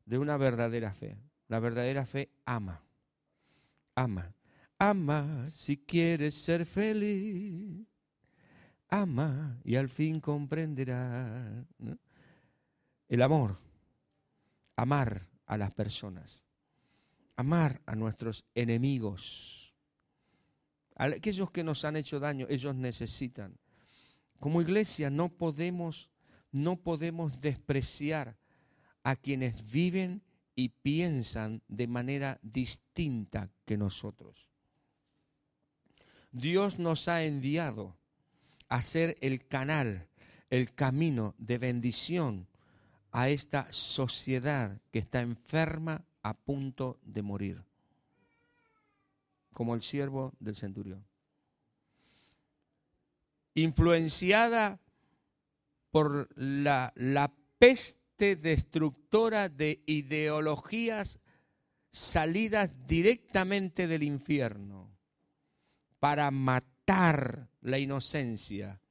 De 0.05 0.17
una 0.17 0.35
verdadera 0.35 0.91
fe. 0.91 1.15
La 1.47 1.59
verdadera 1.59 2.05
fe 2.05 2.29
ama. 2.43 2.81
Ama. 3.93 4.33
Ama 4.79 5.45
si 5.51 5.77
quieres 5.77 6.33
ser 6.33 6.65
feliz. 6.65 7.85
Ama 8.89 9.59
y 9.63 9.75
al 9.75 9.87
fin 9.87 10.19
comprenderá. 10.19 11.65
El 13.07 13.21
amor. 13.21 13.57
Amar 14.75 15.21
a 15.45 15.57
las 15.57 15.71
personas. 15.73 16.45
Amar 17.35 17.79
a 17.85 17.95
nuestros 17.95 18.43
enemigos. 18.55 19.64
Aquellos 20.95 21.51
que 21.51 21.63
nos 21.63 21.85
han 21.85 21.95
hecho 21.95 22.19
daño, 22.19 22.47
ellos 22.49 22.75
necesitan 22.75 23.57
como 24.39 24.61
iglesia 24.61 25.09
no 25.09 25.29
podemos, 25.29 26.09
no 26.51 26.77
podemos 26.77 27.41
despreciar 27.41 28.37
a 29.03 29.15
quienes 29.15 29.71
viven 29.71 30.21
y 30.55 30.69
piensan 30.69 31.61
de 31.67 31.87
manera 31.87 32.39
distinta 32.41 33.49
que 33.65 33.77
nosotros. 33.77 34.47
Dios 36.31 36.79
nos 36.79 37.07
ha 37.07 37.23
enviado 37.23 37.97
a 38.67 38.81
ser 38.81 39.17
el 39.21 39.47
canal, 39.47 40.07
el 40.49 40.73
camino 40.73 41.35
de 41.37 41.57
bendición 41.57 42.47
a 43.11 43.29
esta 43.29 43.71
sociedad 43.71 44.81
que 44.91 44.99
está 44.99 45.21
enferma 45.21 46.05
a 46.21 46.33
punto 46.33 46.99
de 47.03 47.21
morir, 47.21 47.63
como 49.55 49.73
el 49.73 49.81
siervo 49.81 50.33
del 50.39 50.55
centurión 50.55 51.03
influenciada 53.55 54.79
por 55.89 56.29
la, 56.35 56.93
peste 57.57 58.35
destructora 58.35 59.47
de 59.47 59.81
ideologías 59.85 61.19
salidas 61.89 62.69
directamente 62.85 63.87
del 63.87 64.03
infierno 64.03 64.93
para 65.99 66.29
matar 66.31 67.47
la 67.61 67.79
inocencia, 67.79 68.81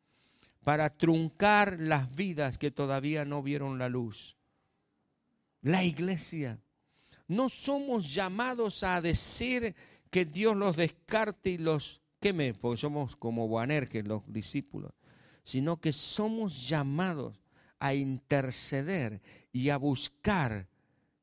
para 0.65 0.89
truncar 0.89 1.77
las 1.79 2.13
vidas 2.15 2.57
que 2.57 2.71
todavía 2.71 3.27
no 3.27 3.43
vieron 3.43 3.79
la 3.79 3.91
luz. 3.91 4.37
La 5.61 5.85
iglesia. 5.85 6.59
No 7.29 7.51
somos 7.51 8.13
llamados 8.13 8.83
a 8.83 9.01
decir 9.01 9.75
que 10.15 10.25
Dios 10.25 10.57
los 10.57 10.77
descarte 10.77 11.51
y 11.51 11.59
los 11.59 12.01
me 12.33 12.55
Porque 12.55 12.81
somos 12.81 13.17
como 13.17 13.49
Boanerges, 13.49 14.07
los 14.07 14.23
discípulos, 14.33 14.93
sino 15.43 15.81
que 15.81 15.93
somos 15.93 16.69
llamados 16.69 17.43
a 17.81 17.95
interceder 17.95 19.21
y 19.53 19.71
a 19.71 19.77
buscar 19.77 20.69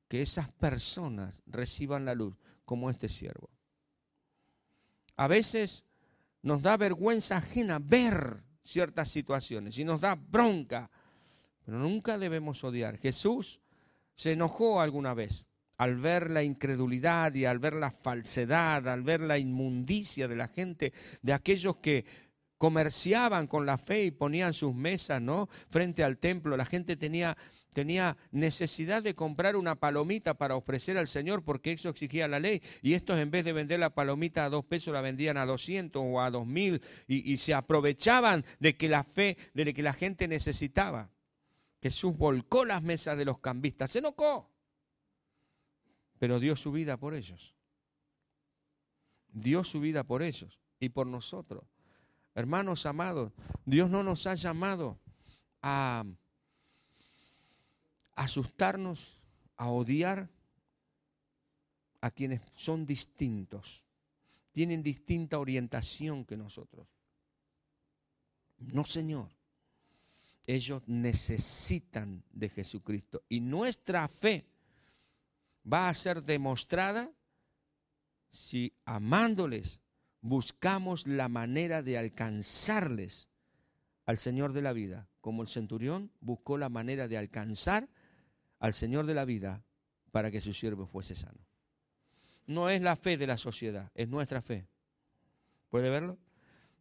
que 0.09 0.21
esas 0.21 0.51
personas 0.51 1.41
reciban 1.45 2.03
la 2.03 2.15
luz, 2.15 2.35
como 2.65 2.89
este 2.89 3.07
siervo. 3.07 3.49
A 5.15 5.29
veces 5.29 5.85
nos 6.41 6.61
da 6.61 6.75
vergüenza 6.75 7.37
ajena 7.37 7.79
ver 7.79 8.43
ciertas 8.61 9.07
situaciones 9.07 9.77
y 9.77 9.85
nos 9.85 10.01
da 10.01 10.15
bronca, 10.15 10.91
pero 11.63 11.79
nunca 11.79 12.17
debemos 12.17 12.61
odiar. 12.65 12.97
Jesús 12.97 13.61
se 14.17 14.33
enojó 14.33 14.81
alguna 14.81 15.13
vez 15.13 15.47
al 15.81 15.95
ver 15.95 16.29
la 16.29 16.43
incredulidad 16.43 17.33
y 17.33 17.45
al 17.45 17.57
ver 17.57 17.73
la 17.73 17.89
falsedad, 17.89 18.87
al 18.87 19.01
ver 19.01 19.19
la 19.19 19.39
inmundicia 19.39 20.27
de 20.27 20.35
la 20.35 20.47
gente, 20.47 20.93
de 21.23 21.33
aquellos 21.33 21.77
que 21.77 22.05
comerciaban 22.59 23.47
con 23.47 23.65
la 23.65 23.79
fe 23.79 24.03
y 24.03 24.11
ponían 24.11 24.53
sus 24.53 24.75
mesas, 24.75 25.19
¿no? 25.23 25.49
Frente 25.71 26.03
al 26.03 26.19
templo, 26.19 26.55
la 26.55 26.65
gente 26.65 26.97
tenía 26.97 27.35
tenía 27.73 28.15
necesidad 28.29 29.01
de 29.01 29.15
comprar 29.15 29.55
una 29.55 29.73
palomita 29.73 30.35
para 30.35 30.55
ofrecer 30.55 30.99
al 30.99 31.07
Señor 31.07 31.43
porque 31.43 31.71
eso 31.71 31.89
exigía 31.89 32.27
la 32.27 32.39
ley. 32.39 32.61
Y 32.83 32.93
estos 32.93 33.17
en 33.17 33.31
vez 33.31 33.43
de 33.43 33.53
vender 33.53 33.79
la 33.79 33.95
palomita 33.95 34.45
a 34.45 34.49
dos 34.49 34.63
pesos 34.63 34.93
la 34.93 35.01
vendían 35.01 35.37
a 35.37 35.47
doscientos 35.47 36.03
o 36.05 36.21
a 36.21 36.29
dos 36.29 36.45
mil 36.45 36.79
y, 37.07 37.37
se 37.37 37.55
aprovechaban 37.55 38.45
de 38.59 38.77
que 38.77 38.87
la 38.87 39.03
fe, 39.03 39.35
de 39.55 39.73
que 39.73 39.81
la 39.81 39.93
gente 39.93 40.27
necesitaba. 40.27 41.09
Jesús 41.81 42.15
volcó 42.15 42.65
las 42.65 42.83
mesas 42.83 43.17
de 43.17 43.25
los 43.25 43.39
cambistas, 43.39 43.89
se 43.89 43.97
enojó 43.97 44.50
pero 46.21 46.39
dio 46.39 46.55
su 46.55 46.71
vida 46.71 46.97
por 46.97 47.15
ellos. 47.15 47.55
Dio 49.33 49.63
su 49.63 49.79
vida 49.79 50.03
por 50.03 50.21
ellos 50.21 50.59
y 50.79 50.89
por 50.89 51.07
nosotros. 51.07 51.63
Hermanos 52.35 52.85
amados, 52.85 53.31
Dios 53.65 53.89
no 53.89 54.03
nos 54.03 54.27
ha 54.27 54.35
llamado 54.35 54.99
a 55.63 56.03
asustarnos, 58.13 59.19
a 59.57 59.69
odiar 59.69 60.29
a 62.01 62.11
quienes 62.11 62.41
son 62.53 62.85
distintos, 62.85 63.83
tienen 64.51 64.83
distinta 64.83 65.39
orientación 65.39 66.23
que 66.23 66.37
nosotros. 66.37 66.87
No, 68.59 68.85
Señor. 68.85 69.27
Ellos 70.45 70.83
necesitan 70.85 72.23
de 72.31 72.49
Jesucristo 72.49 73.23
y 73.27 73.39
nuestra 73.39 74.07
fe 74.07 74.50
va 75.65 75.89
a 75.89 75.93
ser 75.93 76.23
demostrada 76.23 77.11
si 78.31 78.73
amándoles 78.85 79.79
buscamos 80.21 81.07
la 81.07 81.27
manera 81.29 81.81
de 81.81 81.97
alcanzarles 81.97 83.29
al 84.05 84.17
Señor 84.17 84.53
de 84.53 84.61
la 84.61 84.73
vida, 84.73 85.07
como 85.19 85.41
el 85.41 85.47
centurión 85.47 86.11
buscó 86.19 86.57
la 86.57 86.69
manera 86.69 87.07
de 87.07 87.17
alcanzar 87.17 87.89
al 88.59 88.73
Señor 88.73 89.05
de 89.05 89.13
la 89.13 89.25
vida 89.25 89.63
para 90.11 90.31
que 90.31 90.41
su 90.41 90.53
siervo 90.53 90.85
fuese 90.85 91.15
sano. 91.15 91.39
No 92.47 92.69
es 92.69 92.81
la 92.81 92.95
fe 92.95 93.17
de 93.17 93.27
la 93.27 93.37
sociedad, 93.37 93.91
es 93.95 94.07
nuestra 94.07 94.41
fe. 94.41 94.67
¿Puede 95.69 95.89
verlo? 95.89 96.17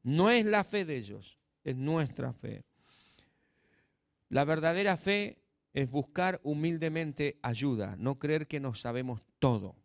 No 0.02 0.30
es 0.30 0.44
la 0.44 0.64
fe 0.64 0.84
de 0.84 0.96
ellos, 0.96 1.38
es 1.62 1.76
nuestra 1.76 2.32
fe. 2.32 2.64
La 4.28 4.44
verdadera 4.44 4.96
fe 4.96 5.39
es 5.72 5.90
buscar 5.90 6.40
humildemente 6.42 7.38
ayuda, 7.42 7.96
no 7.98 8.18
creer 8.18 8.46
que 8.46 8.61
nos 8.61 8.80
sabemos 8.80 9.22
todo. 9.38 9.76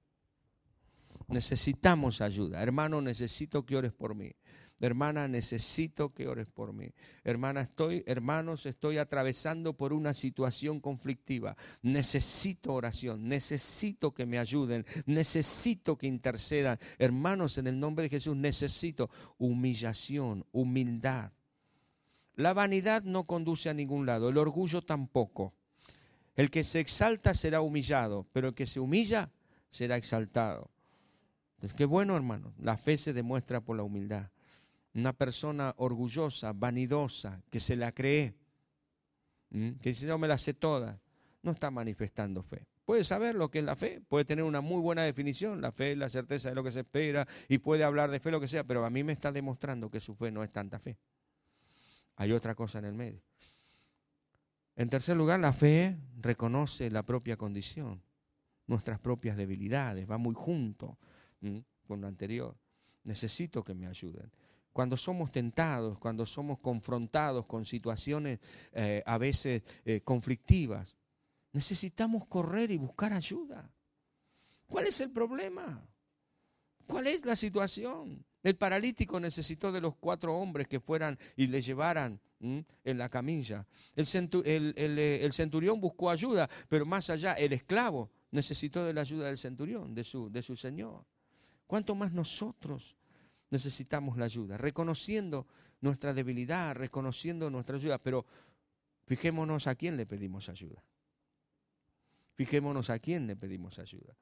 Necesitamos 1.27 2.21
ayuda. 2.21 2.61
Hermano, 2.61 3.01
necesito 3.01 3.65
que 3.65 3.75
ores 3.75 3.93
por 3.93 4.15
mí. 4.15 4.35
Hermana, 4.81 5.27
necesito 5.27 6.13
que 6.13 6.27
ores 6.27 6.49
por 6.49 6.73
mí. 6.73 6.91
Hermana, 7.23 7.61
estoy, 7.61 8.03
hermanos, 8.05 8.65
estoy 8.65 8.97
atravesando 8.97 9.73
por 9.73 9.93
una 9.93 10.13
situación 10.13 10.81
conflictiva. 10.81 11.55
Necesito 11.81 12.73
oración, 12.73 13.27
necesito 13.27 14.13
que 14.13 14.25
me 14.25 14.37
ayuden, 14.37 14.85
necesito 15.05 15.97
que 15.97 16.07
intercedan. 16.07 16.77
Hermanos, 16.99 17.57
en 17.57 17.67
el 17.67 17.79
nombre 17.79 18.03
de 18.03 18.09
Jesús, 18.09 18.35
necesito 18.35 19.09
humillación, 19.37 20.45
humildad. 20.51 21.31
La 22.35 22.53
vanidad 22.53 23.03
no 23.03 23.23
conduce 23.25 23.69
a 23.69 23.73
ningún 23.73 24.05
lado, 24.05 24.27
el 24.27 24.37
orgullo 24.37 24.81
tampoco. 24.81 25.53
El 26.35 26.51
que 26.51 26.63
se 26.63 26.79
exalta 26.79 27.33
será 27.33 27.61
humillado, 27.61 28.27
pero 28.33 28.49
el 28.49 28.53
que 28.53 28.65
se 28.65 28.79
humilla 28.79 29.31
será 29.69 29.97
exaltado. 29.97 30.69
Entonces, 31.55 31.77
qué 31.77 31.85
bueno, 31.85 32.15
hermano. 32.15 32.53
La 32.59 32.77
fe 32.77 32.97
se 32.97 33.13
demuestra 33.13 33.61
por 33.61 33.77
la 33.77 33.83
humildad. 33.83 34.29
Una 34.93 35.13
persona 35.13 35.73
orgullosa, 35.77 36.53
vanidosa, 36.53 37.41
que 37.49 37.59
se 37.59 37.75
la 37.75 37.91
cree, 37.91 38.33
que 39.51 39.89
dice, 39.89 40.05
no 40.05 40.17
me 40.17 40.27
la 40.27 40.37
sé 40.37 40.53
toda, 40.53 40.99
no 41.41 41.51
está 41.51 41.71
manifestando 41.71 42.43
fe. 42.43 42.65
Puede 42.85 43.03
saber 43.03 43.35
lo 43.35 43.49
que 43.49 43.59
es 43.59 43.65
la 43.65 43.75
fe, 43.75 44.01
puede 44.07 44.25
tener 44.25 44.43
una 44.43 44.61
muy 44.61 44.79
buena 44.79 45.03
definición, 45.03 45.59
la 45.59 45.71
fe 45.71 45.93
es 45.93 45.97
la 45.97 46.09
certeza 46.09 46.49
de 46.49 46.55
lo 46.55 46.63
que 46.63 46.71
se 46.71 46.81
espera 46.81 47.27
y 47.47 47.57
puede 47.57 47.83
hablar 47.83 48.11
de 48.11 48.19
fe 48.19 48.29
lo 48.31 48.39
que 48.39 48.47
sea, 48.47 48.63
pero 48.63 48.85
a 48.85 48.89
mí 48.89 49.03
me 49.03 49.11
está 49.11 49.31
demostrando 49.31 49.89
que 49.89 49.99
su 49.99 50.15
fe 50.15 50.31
no 50.31 50.43
es 50.43 50.51
tanta 50.51 50.77
fe. 50.79 50.97
Hay 52.17 52.31
otra 52.31 52.53
cosa 52.53 52.79
en 52.79 52.85
el 52.85 52.93
medio. 52.93 53.21
En 54.75 54.89
tercer 54.89 55.15
lugar, 55.15 55.39
la 55.39 55.53
fe 55.53 55.97
reconoce 56.21 56.89
la 56.91 57.03
propia 57.03 57.37
condición, 57.37 58.01
nuestras 58.67 58.99
propias 58.99 59.37
debilidades, 59.37 60.09
va 60.09 60.17
muy 60.17 60.35
junto 60.35 60.97
con 61.87 62.01
lo 62.01 62.07
anterior. 62.07 62.57
Necesito 63.03 63.63
que 63.63 63.73
me 63.73 63.87
ayuden. 63.87 64.31
Cuando 64.73 64.97
somos 64.97 65.31
tentados, 65.31 65.97
cuando 65.99 66.25
somos 66.25 66.59
confrontados 66.59 67.45
con 67.45 67.65
situaciones 67.65 68.39
eh, 68.73 69.01
a 69.05 69.17
veces 69.17 69.63
eh, 69.85 70.01
conflictivas, 70.01 70.97
necesitamos 71.53 72.25
correr 72.27 72.71
y 72.71 72.77
buscar 72.77 73.13
ayuda. 73.13 73.71
¿Cuál 74.67 74.87
es 74.87 74.99
el 74.99 75.11
problema? 75.11 75.81
¿Cuál 76.85 77.07
es 77.07 77.23
la 77.23 77.37
situación? 77.37 78.25
El 78.45 78.57
paralítico 78.57 79.19
necesitó 79.19 79.71
de 79.71 79.81
los 79.81 79.95
cuatro 79.95 80.37
hombres 80.37 80.67
que 80.67 80.79
fueran 80.79 81.17
y 81.35 81.47
le 81.47 81.63
llevaran 81.63 82.21
en 82.39 82.65
la 82.83 83.09
camilla. 83.09 83.65
El, 83.95 84.05
eh, 84.45 85.19
el, 85.23 85.33
centurión 85.33 85.81
buscó 85.81 86.11
ayuda, 86.11 86.47
pero 86.69 86.85
más 86.85 87.09
allá, 87.09 87.33
el 87.33 87.53
esclavo 87.53 88.11
necesitó 88.29 88.85
de 88.85 88.93
la 88.93 89.01
ayuda 89.01 89.25
del 89.25 89.39
centurión, 89.39 89.95
de 89.95 90.03
su, 90.03 90.29
de 90.29 90.43
su 90.43 90.55
señor. 90.55 91.07
¿Cuánto 91.65 91.95
más 91.95 92.11
nosotros 92.11 92.95
necesitamos 93.49 94.15
la 94.15 94.25
ayuda? 94.25 94.59
Reconociendo 94.59 95.47
nuestra 95.81 96.13
debilidad, 96.13 96.75
reconociendo 96.75 97.49
nuestra 97.49 97.77
ayuda, 97.77 97.97
pero 97.97 98.27
fijémonos 99.07 99.65
a 99.65 99.73
quién 99.73 99.97
le 99.97 100.05
pedimos 100.05 100.49
ayuda. 100.49 100.83
Fijémonos 102.35 102.91
a 102.91 102.99
quién 102.99 103.25
le 103.25 103.35
pedimos 103.35 103.79
ayuda. 103.79 104.15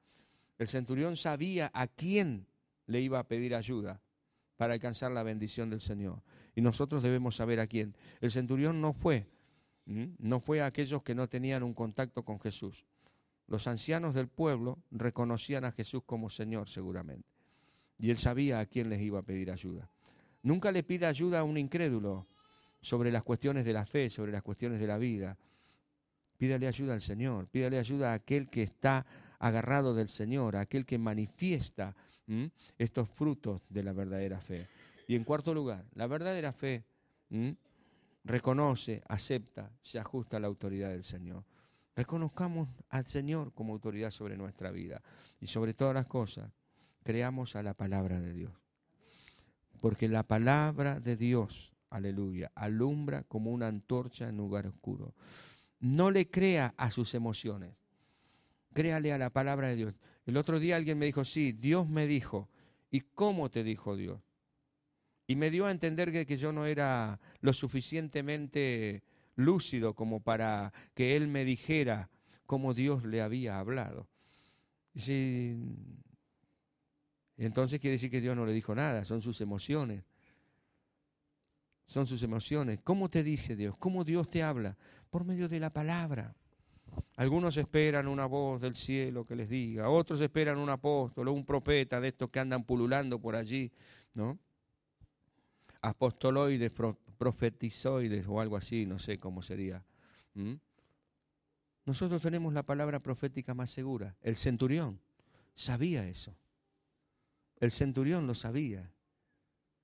El 0.56 0.66
centurión 0.66 1.14
sabía 1.18 1.70
a 1.74 1.88
quién 1.88 2.46
le 2.86 3.02
iba 3.02 3.18
a 3.18 3.28
pedir 3.28 3.54
ayuda 3.54 4.00
para 4.64 4.72
alcanzar 4.72 5.12
la 5.12 5.22
bendición 5.22 5.68
del 5.68 5.80
Señor. 5.80 6.22
Y 6.54 6.62
nosotros 6.62 7.02
debemos 7.02 7.36
saber 7.36 7.60
a 7.60 7.66
quién. 7.66 7.94
El 8.22 8.30
centurión 8.30 8.80
no 8.80 8.94
fue, 8.94 9.26
no 9.84 10.40
fue 10.40 10.62
a 10.62 10.66
aquellos 10.66 11.02
que 11.02 11.14
no 11.14 11.28
tenían 11.28 11.62
un 11.62 11.74
contacto 11.74 12.24
con 12.24 12.40
Jesús. 12.40 12.86
Los 13.46 13.66
ancianos 13.66 14.14
del 14.14 14.28
pueblo 14.28 14.78
reconocían 14.90 15.66
a 15.66 15.72
Jesús 15.72 16.02
como 16.06 16.30
Señor 16.30 16.70
seguramente. 16.70 17.28
Y 17.98 18.08
él 18.08 18.16
sabía 18.16 18.58
a 18.58 18.64
quién 18.64 18.88
les 18.88 19.02
iba 19.02 19.18
a 19.18 19.22
pedir 19.22 19.50
ayuda. 19.50 19.90
Nunca 20.42 20.72
le 20.72 20.82
pida 20.82 21.08
ayuda 21.08 21.40
a 21.40 21.44
un 21.44 21.58
incrédulo 21.58 22.24
sobre 22.80 23.12
las 23.12 23.22
cuestiones 23.22 23.66
de 23.66 23.74
la 23.74 23.84
fe, 23.84 24.08
sobre 24.08 24.32
las 24.32 24.42
cuestiones 24.42 24.80
de 24.80 24.86
la 24.86 24.96
vida. 24.96 25.36
Pídale 26.38 26.66
ayuda 26.66 26.94
al 26.94 27.02
Señor, 27.02 27.48
pídale 27.48 27.78
ayuda 27.78 28.12
a 28.12 28.14
aquel 28.14 28.48
que 28.48 28.62
está 28.62 29.04
agarrado 29.38 29.94
del 29.94 30.08
Señor, 30.08 30.56
a 30.56 30.60
aquel 30.60 30.86
que 30.86 30.96
manifiesta 30.96 31.94
estos 32.78 33.08
frutos 33.08 33.62
de 33.68 33.82
la 33.82 33.92
verdadera 33.92 34.40
fe. 34.40 34.66
Y 35.06 35.16
en 35.16 35.24
cuarto 35.24 35.52
lugar, 35.52 35.84
la 35.94 36.06
verdadera 36.06 36.52
fe 36.52 36.84
reconoce, 38.24 39.02
acepta, 39.08 39.70
se 39.82 39.98
ajusta 39.98 40.38
a 40.38 40.40
la 40.40 40.46
autoridad 40.46 40.90
del 40.90 41.04
Señor. 41.04 41.44
Reconozcamos 41.94 42.68
al 42.88 43.06
Señor 43.06 43.52
como 43.52 43.72
autoridad 43.72 44.10
sobre 44.10 44.36
nuestra 44.36 44.70
vida 44.70 45.02
y 45.40 45.46
sobre 45.46 45.74
todas 45.74 45.94
las 45.94 46.06
cosas, 46.06 46.50
creamos 47.04 47.54
a 47.54 47.62
la 47.62 47.74
palabra 47.74 48.18
de 48.20 48.32
Dios. 48.32 48.52
Porque 49.80 50.08
la 50.08 50.22
palabra 50.22 50.98
de 50.98 51.16
Dios, 51.16 51.72
aleluya, 51.90 52.50
alumbra 52.54 53.22
como 53.24 53.52
una 53.52 53.68
antorcha 53.68 54.28
en 54.28 54.38
lugar 54.38 54.66
oscuro. 54.66 55.14
No 55.78 56.10
le 56.10 56.30
crea 56.30 56.74
a 56.78 56.90
sus 56.90 57.14
emociones, 57.14 57.84
créale 58.72 59.12
a 59.12 59.18
la 59.18 59.30
palabra 59.30 59.68
de 59.68 59.76
Dios. 59.76 59.94
El 60.26 60.36
otro 60.36 60.58
día 60.58 60.76
alguien 60.76 60.98
me 60.98 61.06
dijo, 61.06 61.24
sí, 61.24 61.52
Dios 61.52 61.88
me 61.88 62.06
dijo. 62.06 62.48
¿Y 62.90 63.00
cómo 63.00 63.50
te 63.50 63.64
dijo 63.64 63.96
Dios? 63.96 64.20
Y 65.26 65.36
me 65.36 65.50
dio 65.50 65.66
a 65.66 65.70
entender 65.70 66.12
que, 66.12 66.26
que 66.26 66.36
yo 66.36 66.52
no 66.52 66.66
era 66.66 67.20
lo 67.40 67.52
suficientemente 67.52 69.02
lúcido 69.36 69.94
como 69.94 70.20
para 70.20 70.72
que 70.94 71.16
él 71.16 71.28
me 71.28 71.44
dijera 71.44 72.10
cómo 72.46 72.74
Dios 72.74 73.04
le 73.04 73.20
había 73.20 73.58
hablado. 73.58 74.08
Y 74.94 75.56
entonces 77.36 77.80
quiere 77.80 77.94
decir 77.94 78.10
que 78.10 78.20
Dios 78.20 78.36
no 78.36 78.46
le 78.46 78.52
dijo 78.52 78.74
nada, 78.74 79.04
son 79.04 79.20
sus 79.22 79.40
emociones. 79.40 80.04
Son 81.86 82.06
sus 82.06 82.22
emociones. 82.22 82.80
¿Cómo 82.82 83.10
te 83.10 83.22
dice 83.22 83.56
Dios? 83.56 83.76
¿Cómo 83.78 84.04
Dios 84.04 84.30
te 84.30 84.42
habla? 84.42 84.76
Por 85.10 85.24
medio 85.24 85.48
de 85.48 85.60
la 85.60 85.70
palabra. 85.70 86.34
Algunos 87.16 87.56
esperan 87.56 88.08
una 88.08 88.26
voz 88.26 88.60
del 88.60 88.74
cielo 88.74 89.24
que 89.24 89.36
les 89.36 89.48
diga, 89.48 89.88
otros 89.88 90.20
esperan 90.20 90.58
un 90.58 90.68
apóstol 90.68 91.28
o 91.28 91.32
un 91.32 91.44
profeta 91.44 92.00
de 92.00 92.08
estos 92.08 92.30
que 92.30 92.40
andan 92.40 92.64
pululando 92.64 93.20
por 93.20 93.36
allí, 93.36 93.70
¿no? 94.14 94.38
Apostoloides, 95.80 96.72
profetizoides 97.18 98.26
o 98.26 98.40
algo 98.40 98.56
así, 98.56 98.86
no 98.86 98.98
sé 98.98 99.18
cómo 99.18 99.42
sería. 99.42 99.84
Nosotros 101.86 102.22
tenemos 102.22 102.52
la 102.52 102.62
palabra 102.62 102.98
profética 103.00 103.54
más 103.54 103.70
segura. 103.70 104.16
El 104.22 104.36
centurión 104.36 105.00
sabía 105.54 106.06
eso. 106.08 106.34
El 107.60 107.70
centurión 107.70 108.26
lo 108.26 108.34
sabía. 108.34 108.90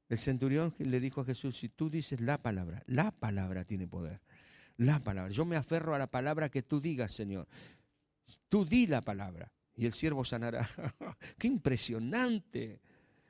El 0.09 0.19
centurión 0.19 0.75
le 0.79 0.99
dijo 0.99 1.21
a 1.21 1.25
Jesús, 1.25 1.57
si 1.57 1.69
tú 1.69 1.89
dices 1.89 2.21
la 2.21 2.43
palabra, 2.43 2.83
la 2.87 3.13
palabra 3.13 3.65
tiene 3.65 3.87
poder. 3.87 4.21
La 4.81 4.99
palabra. 4.99 5.31
Yo 5.31 5.45
me 5.45 5.57
aferro 5.57 5.95
a 5.95 5.99
la 5.99 6.07
palabra 6.07 6.49
que 6.49 6.63
tú 6.63 6.81
digas, 6.81 7.13
Señor. 7.13 7.47
Tú 8.49 8.65
di 8.65 8.87
la 8.87 9.03
palabra 9.03 9.53
y 9.77 9.85
el 9.85 9.93
siervo 9.93 10.25
sanará. 10.25 10.67
¡Qué 11.39 11.49
impresionante! 11.49 12.81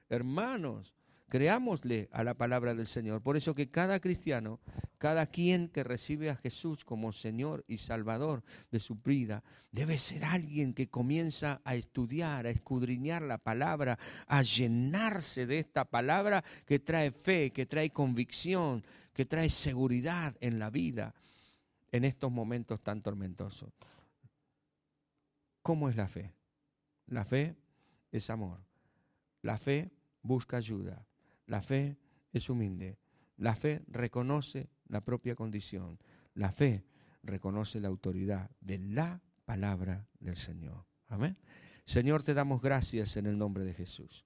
Hermanos, 0.08 0.94
creámosle 1.28 2.08
a 2.12 2.22
la 2.22 2.34
palabra 2.34 2.72
del 2.76 2.86
Señor. 2.86 3.20
Por 3.20 3.36
eso 3.36 3.52
que 3.56 3.68
cada 3.68 3.98
cristiano, 3.98 4.60
cada 4.96 5.26
quien 5.26 5.68
que 5.68 5.82
recibe 5.82 6.30
a 6.30 6.36
Jesús 6.36 6.84
como 6.84 7.12
Señor 7.12 7.64
y 7.66 7.78
Salvador 7.78 8.44
de 8.70 8.78
su 8.78 8.94
vida, 8.94 9.42
debe 9.72 9.98
ser 9.98 10.24
alguien 10.26 10.72
que 10.72 10.88
comienza 10.88 11.60
a 11.64 11.74
estudiar, 11.74 12.46
a 12.46 12.50
escudriñar 12.50 13.22
la 13.22 13.38
palabra, 13.38 13.98
a 14.28 14.42
llenarse 14.42 15.46
de 15.46 15.58
esta 15.58 15.84
palabra 15.84 16.44
que 16.64 16.78
trae 16.78 17.10
fe, 17.10 17.50
que 17.50 17.66
trae 17.66 17.90
convicción, 17.90 18.84
que 19.12 19.24
trae 19.24 19.50
seguridad 19.50 20.36
en 20.40 20.60
la 20.60 20.70
vida 20.70 21.12
en 21.92 22.04
estos 22.04 22.30
momentos 22.30 22.82
tan 22.82 23.02
tormentosos. 23.02 23.70
¿Cómo 25.62 25.88
es 25.88 25.96
la 25.96 26.08
fe? 26.08 26.32
La 27.06 27.24
fe 27.24 27.56
es 28.10 28.30
amor. 28.30 28.60
La 29.42 29.58
fe 29.58 29.90
busca 30.22 30.56
ayuda. 30.56 31.06
La 31.46 31.62
fe 31.62 31.96
es 32.32 32.48
humilde. 32.48 32.98
La 33.36 33.56
fe 33.56 33.82
reconoce 33.88 34.68
la 34.88 35.00
propia 35.00 35.34
condición. 35.34 35.98
La 36.34 36.52
fe 36.52 36.84
reconoce 37.22 37.80
la 37.80 37.88
autoridad 37.88 38.50
de 38.60 38.78
la 38.78 39.20
palabra 39.44 40.06
del 40.18 40.36
Señor. 40.36 40.84
Amén. 41.08 41.36
Señor, 41.84 42.22
te 42.22 42.34
damos 42.34 42.62
gracias 42.62 43.16
en 43.16 43.26
el 43.26 43.36
nombre 43.36 43.64
de 43.64 43.74
Jesús. 43.74 44.24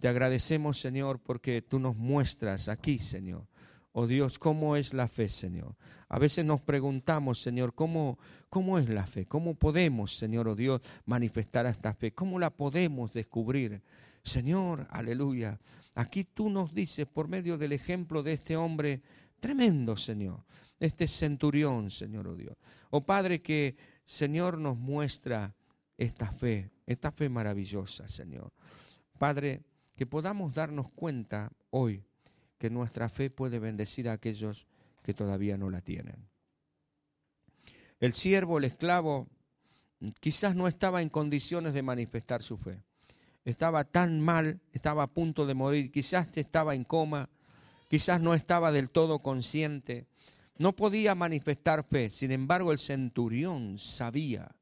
Te 0.00 0.08
agradecemos, 0.08 0.80
Señor, 0.80 1.20
porque 1.20 1.62
tú 1.62 1.78
nos 1.78 1.94
muestras 1.94 2.68
aquí, 2.68 2.98
Señor, 2.98 3.46
Oh 3.92 4.06
Dios, 4.06 4.38
¿cómo 4.38 4.76
es 4.76 4.94
la 4.94 5.06
fe, 5.06 5.28
Señor? 5.28 5.76
A 6.08 6.18
veces 6.18 6.44
nos 6.46 6.62
preguntamos, 6.62 7.40
Señor, 7.40 7.74
¿cómo, 7.74 8.18
¿cómo 8.48 8.78
es 8.78 8.88
la 8.88 9.06
fe? 9.06 9.26
¿Cómo 9.26 9.54
podemos, 9.54 10.16
Señor, 10.16 10.48
oh 10.48 10.56
Dios, 10.56 10.80
manifestar 11.04 11.66
esta 11.66 11.92
fe? 11.92 12.12
¿Cómo 12.12 12.38
la 12.38 12.48
podemos 12.50 13.12
descubrir? 13.12 13.82
Señor, 14.22 14.86
aleluya. 14.90 15.60
Aquí 15.94 16.24
tú 16.24 16.48
nos 16.48 16.72
dices 16.72 17.06
por 17.06 17.28
medio 17.28 17.58
del 17.58 17.72
ejemplo 17.72 18.22
de 18.22 18.32
este 18.32 18.56
hombre 18.56 19.02
tremendo, 19.40 19.96
Señor, 19.96 20.44
este 20.80 21.06
centurión, 21.06 21.90
Señor, 21.90 22.28
oh 22.28 22.34
Dios. 22.34 22.56
Oh 22.90 23.02
Padre, 23.02 23.42
que 23.42 23.76
Señor 24.06 24.56
nos 24.56 24.78
muestra 24.78 25.54
esta 25.98 26.32
fe, 26.32 26.70
esta 26.86 27.12
fe 27.12 27.28
maravillosa, 27.28 28.08
Señor. 28.08 28.52
Padre, 29.18 29.62
que 29.96 30.06
podamos 30.06 30.54
darnos 30.54 30.90
cuenta 30.90 31.52
hoy 31.70 32.02
que 32.62 32.70
nuestra 32.70 33.08
fe 33.08 33.28
puede 33.28 33.58
bendecir 33.58 34.08
a 34.08 34.12
aquellos 34.12 34.68
que 35.02 35.14
todavía 35.14 35.58
no 35.58 35.68
la 35.68 35.80
tienen. 35.80 36.28
El 37.98 38.12
siervo, 38.12 38.58
el 38.58 38.62
esclavo, 38.62 39.26
quizás 40.20 40.54
no 40.54 40.68
estaba 40.68 41.02
en 41.02 41.08
condiciones 41.08 41.74
de 41.74 41.82
manifestar 41.82 42.40
su 42.40 42.56
fe. 42.56 42.80
Estaba 43.44 43.82
tan 43.82 44.20
mal, 44.20 44.60
estaba 44.72 45.02
a 45.02 45.06
punto 45.08 45.44
de 45.44 45.54
morir, 45.54 45.90
quizás 45.90 46.28
estaba 46.36 46.76
en 46.76 46.84
coma, 46.84 47.30
quizás 47.90 48.20
no 48.20 48.32
estaba 48.32 48.70
del 48.70 48.90
todo 48.90 49.18
consciente, 49.18 50.06
no 50.56 50.76
podía 50.76 51.16
manifestar 51.16 51.82
fe. 51.82 52.10
Sin 52.10 52.30
embargo, 52.30 52.70
el 52.70 52.78
centurión 52.78 53.76
sabía, 53.76 54.54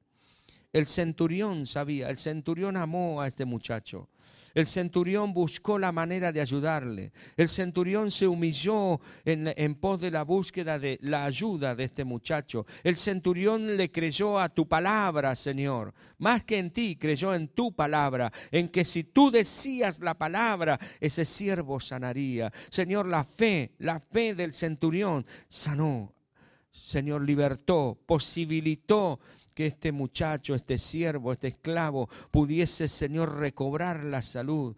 El 0.72 0.86
centurión 0.86 1.66
sabía, 1.66 2.10
el 2.10 2.18
centurión 2.18 2.76
amó 2.76 3.20
a 3.20 3.26
este 3.26 3.44
muchacho. 3.44 4.08
El 4.54 4.66
centurión 4.66 5.32
buscó 5.32 5.78
la 5.78 5.92
manera 5.92 6.32
de 6.32 6.40
ayudarle. 6.40 7.12
El 7.36 7.48
centurión 7.48 8.10
se 8.10 8.26
humilló 8.26 9.00
en, 9.24 9.74
pos 9.76 10.00
de 10.00 10.10
la 10.10 10.22
búsqueda 10.22 10.78
de 10.78 10.98
la 11.02 11.24
ayuda 11.24 11.74
de 11.74 11.84
este 11.84 12.04
muchacho. 12.04 12.66
El 12.82 12.96
centurión 12.96 13.76
le 13.76 13.90
creyó 13.90 14.40
a 14.40 14.48
tu 14.48 14.66
palabra, 14.66 15.34
Señor. 15.36 15.94
Más 16.18 16.44
que 16.44 16.58
en 16.58 16.70
ti, 16.70 16.96
creyó 16.96 17.34
en 17.34 17.48
tu 17.48 17.72
palabra. 17.72 18.32
En 18.50 18.68
que 18.68 18.84
si 18.84 19.04
tú 19.04 19.30
decías 19.30 20.00
la 20.00 20.14
palabra, 20.14 20.78
ese 21.00 21.24
siervo 21.24 21.78
sanaría. 21.78 22.52
Señor, 22.70 23.06
la 23.06 23.24
fe, 23.24 23.74
la 23.78 24.00
fe 24.00 24.34
del 24.34 24.52
centurión 24.52 25.24
sanó. 25.48 26.12
Señor, 26.72 27.22
libertó, 27.22 27.98
posibilitó 28.06 29.20
que 29.60 29.66
este 29.66 29.92
muchacho, 29.92 30.54
este 30.54 30.78
siervo, 30.78 31.34
este 31.34 31.48
esclavo 31.48 32.08
pudiese, 32.30 32.88
Señor, 32.88 33.36
recobrar 33.36 34.02
la 34.04 34.22
salud. 34.22 34.74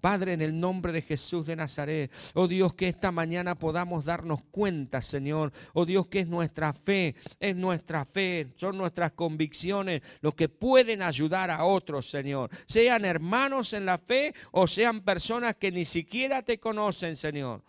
Padre, 0.00 0.32
en 0.32 0.40
el 0.40 0.58
nombre 0.58 0.90
de 0.90 1.02
Jesús 1.02 1.44
de 1.44 1.54
Nazaret, 1.54 2.10
oh 2.32 2.48
Dios, 2.48 2.72
que 2.72 2.88
esta 2.88 3.12
mañana 3.12 3.58
podamos 3.58 4.06
darnos 4.06 4.42
cuenta, 4.44 5.02
Señor, 5.02 5.52
oh 5.74 5.84
Dios, 5.84 6.06
que 6.06 6.20
es 6.20 6.28
nuestra 6.28 6.72
fe, 6.72 7.14
es 7.38 7.54
nuestra 7.54 8.06
fe, 8.06 8.48
son 8.56 8.78
nuestras 8.78 9.12
convicciones 9.12 10.00
los 10.22 10.34
que 10.34 10.48
pueden 10.48 11.02
ayudar 11.02 11.50
a 11.50 11.64
otros, 11.64 12.08
Señor, 12.08 12.48
sean 12.64 13.04
hermanos 13.04 13.74
en 13.74 13.84
la 13.84 13.98
fe 13.98 14.34
o 14.52 14.66
sean 14.66 15.02
personas 15.02 15.56
que 15.56 15.70
ni 15.70 15.84
siquiera 15.84 16.40
te 16.40 16.58
conocen, 16.58 17.18
Señor. 17.18 17.62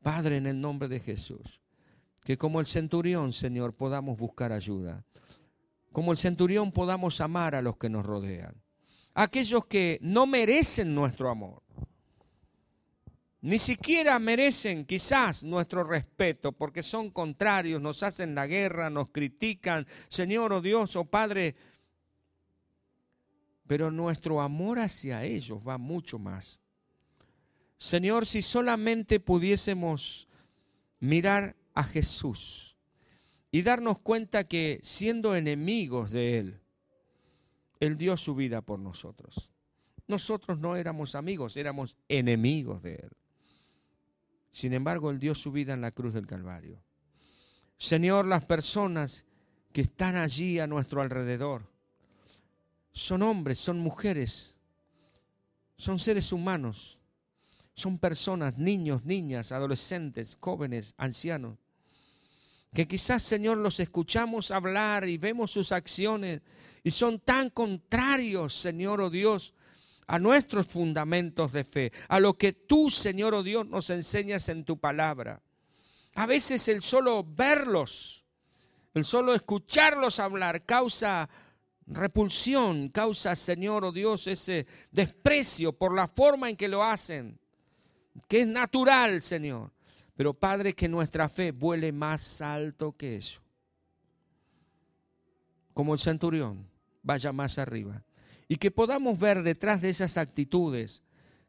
Padre, 0.00 0.36
en 0.36 0.46
el 0.46 0.60
nombre 0.60 0.86
de 0.86 1.00
Jesús, 1.00 1.63
que 2.24 2.38
como 2.38 2.58
el 2.58 2.66
centurión, 2.66 3.32
Señor, 3.32 3.74
podamos 3.74 4.18
buscar 4.18 4.50
ayuda. 4.50 5.04
Como 5.92 6.10
el 6.10 6.18
centurión 6.18 6.72
podamos 6.72 7.20
amar 7.20 7.54
a 7.54 7.62
los 7.62 7.76
que 7.76 7.90
nos 7.90 8.04
rodean. 8.04 8.54
Aquellos 9.12 9.66
que 9.66 9.98
no 10.00 10.26
merecen 10.26 10.94
nuestro 10.94 11.30
amor. 11.30 11.62
Ni 13.42 13.58
siquiera 13.58 14.18
merecen 14.18 14.86
quizás 14.86 15.44
nuestro 15.44 15.84
respeto 15.84 16.52
porque 16.52 16.82
son 16.82 17.10
contrarios, 17.10 17.80
nos 17.80 18.02
hacen 18.02 18.34
la 18.34 18.46
guerra, 18.46 18.88
nos 18.88 19.10
critican. 19.10 19.86
Señor, 20.08 20.54
oh 20.54 20.62
Dios, 20.62 20.96
oh 20.96 21.04
Padre. 21.04 21.54
Pero 23.66 23.90
nuestro 23.90 24.40
amor 24.40 24.78
hacia 24.78 25.24
ellos 25.24 25.60
va 25.66 25.76
mucho 25.76 26.18
más. 26.18 26.62
Señor, 27.76 28.24
si 28.24 28.40
solamente 28.40 29.20
pudiésemos 29.20 30.26
mirar 31.00 31.54
a 31.74 31.84
Jesús 31.84 32.76
y 33.50 33.62
darnos 33.62 34.00
cuenta 34.00 34.44
que 34.44 34.80
siendo 34.82 35.36
enemigos 35.36 36.10
de 36.10 36.38
Él, 36.38 36.60
Él 37.80 37.96
dio 37.96 38.16
su 38.16 38.34
vida 38.34 38.62
por 38.62 38.78
nosotros. 38.78 39.50
Nosotros 40.06 40.58
no 40.58 40.76
éramos 40.76 41.14
amigos, 41.14 41.56
éramos 41.56 41.96
enemigos 42.08 42.82
de 42.82 42.94
Él. 42.96 43.10
Sin 44.50 44.72
embargo, 44.72 45.10
Él 45.10 45.18
dio 45.18 45.34
su 45.34 45.50
vida 45.52 45.72
en 45.72 45.80
la 45.80 45.90
cruz 45.90 46.14
del 46.14 46.26
Calvario. 46.26 46.80
Señor, 47.78 48.26
las 48.26 48.44
personas 48.44 49.24
que 49.72 49.82
están 49.82 50.16
allí 50.16 50.60
a 50.60 50.66
nuestro 50.66 51.00
alrededor 51.00 51.68
son 52.92 53.22
hombres, 53.22 53.58
son 53.58 53.80
mujeres, 53.80 54.56
son 55.76 55.98
seres 55.98 56.32
humanos, 56.32 56.98
son 57.74 57.98
personas, 57.98 58.56
niños, 58.56 59.04
niñas, 59.04 59.50
adolescentes, 59.50 60.36
jóvenes, 60.40 60.94
ancianos, 60.96 61.63
que 62.74 62.88
quizás, 62.88 63.22
Señor, 63.22 63.58
los 63.58 63.78
escuchamos 63.78 64.50
hablar 64.50 65.08
y 65.08 65.16
vemos 65.16 65.52
sus 65.52 65.70
acciones 65.70 66.42
y 66.82 66.90
son 66.90 67.20
tan 67.20 67.50
contrarios, 67.50 68.52
Señor, 68.52 69.00
oh 69.00 69.10
Dios, 69.10 69.54
a 70.08 70.18
nuestros 70.18 70.66
fundamentos 70.66 71.52
de 71.52 71.64
fe, 71.64 71.92
a 72.08 72.18
lo 72.18 72.36
que 72.36 72.52
tú, 72.52 72.90
Señor, 72.90 73.32
oh 73.32 73.44
Dios, 73.44 73.66
nos 73.66 73.90
enseñas 73.90 74.48
en 74.48 74.64
tu 74.64 74.76
palabra. 74.76 75.40
A 76.16 76.26
veces 76.26 76.66
el 76.66 76.82
solo 76.82 77.24
verlos, 77.24 78.24
el 78.92 79.04
solo 79.04 79.34
escucharlos 79.34 80.18
hablar 80.18 80.64
causa 80.64 81.28
repulsión, 81.86 82.88
causa, 82.88 83.36
Señor, 83.36 83.84
oh 83.84 83.92
Dios, 83.92 84.26
ese 84.26 84.66
desprecio 84.90 85.72
por 85.72 85.94
la 85.94 86.08
forma 86.08 86.50
en 86.50 86.56
que 86.56 86.66
lo 86.66 86.82
hacen, 86.82 87.38
que 88.26 88.40
es 88.40 88.46
natural, 88.46 89.22
Señor. 89.22 89.73
Pero 90.16 90.34
Padre, 90.34 90.74
que 90.74 90.88
nuestra 90.88 91.28
fe 91.28 91.50
vuele 91.50 91.92
más 91.92 92.40
alto 92.40 92.92
que 92.92 93.16
eso. 93.16 93.40
Como 95.72 95.92
el 95.92 96.00
centurión, 96.00 96.68
vaya 97.02 97.32
más 97.32 97.58
arriba. 97.58 98.02
Y 98.46 98.56
que 98.56 98.70
podamos 98.70 99.18
ver 99.18 99.42
detrás 99.42 99.80
de 99.80 99.88
esas 99.88 100.16
actitudes, 100.16 101.02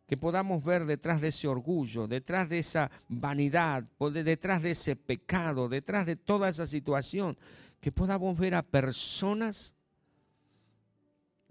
que 0.08 0.18
podamos 0.18 0.64
ver 0.64 0.86
detrás 0.86 1.22
de 1.22 1.28
ese 1.28 1.48
orgullo, 1.48 2.08
detrás 2.08 2.50
de 2.50 2.60
esa 2.60 2.90
vanidad, 3.08 3.84
detrás 4.12 4.62
de 4.62 4.72
ese 4.72 4.96
pecado, 4.96 5.70
detrás 5.70 6.06
de 6.06 6.16
toda 6.16 6.50
esa 6.50 6.66
situación, 6.66 7.38
que 7.80 7.92
podamos 7.92 8.38
ver 8.38 8.56
a 8.56 8.64
personas 8.64 9.76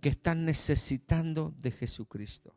que 0.00 0.08
están 0.08 0.44
necesitando 0.44 1.54
de 1.58 1.70
Jesucristo. 1.70 2.54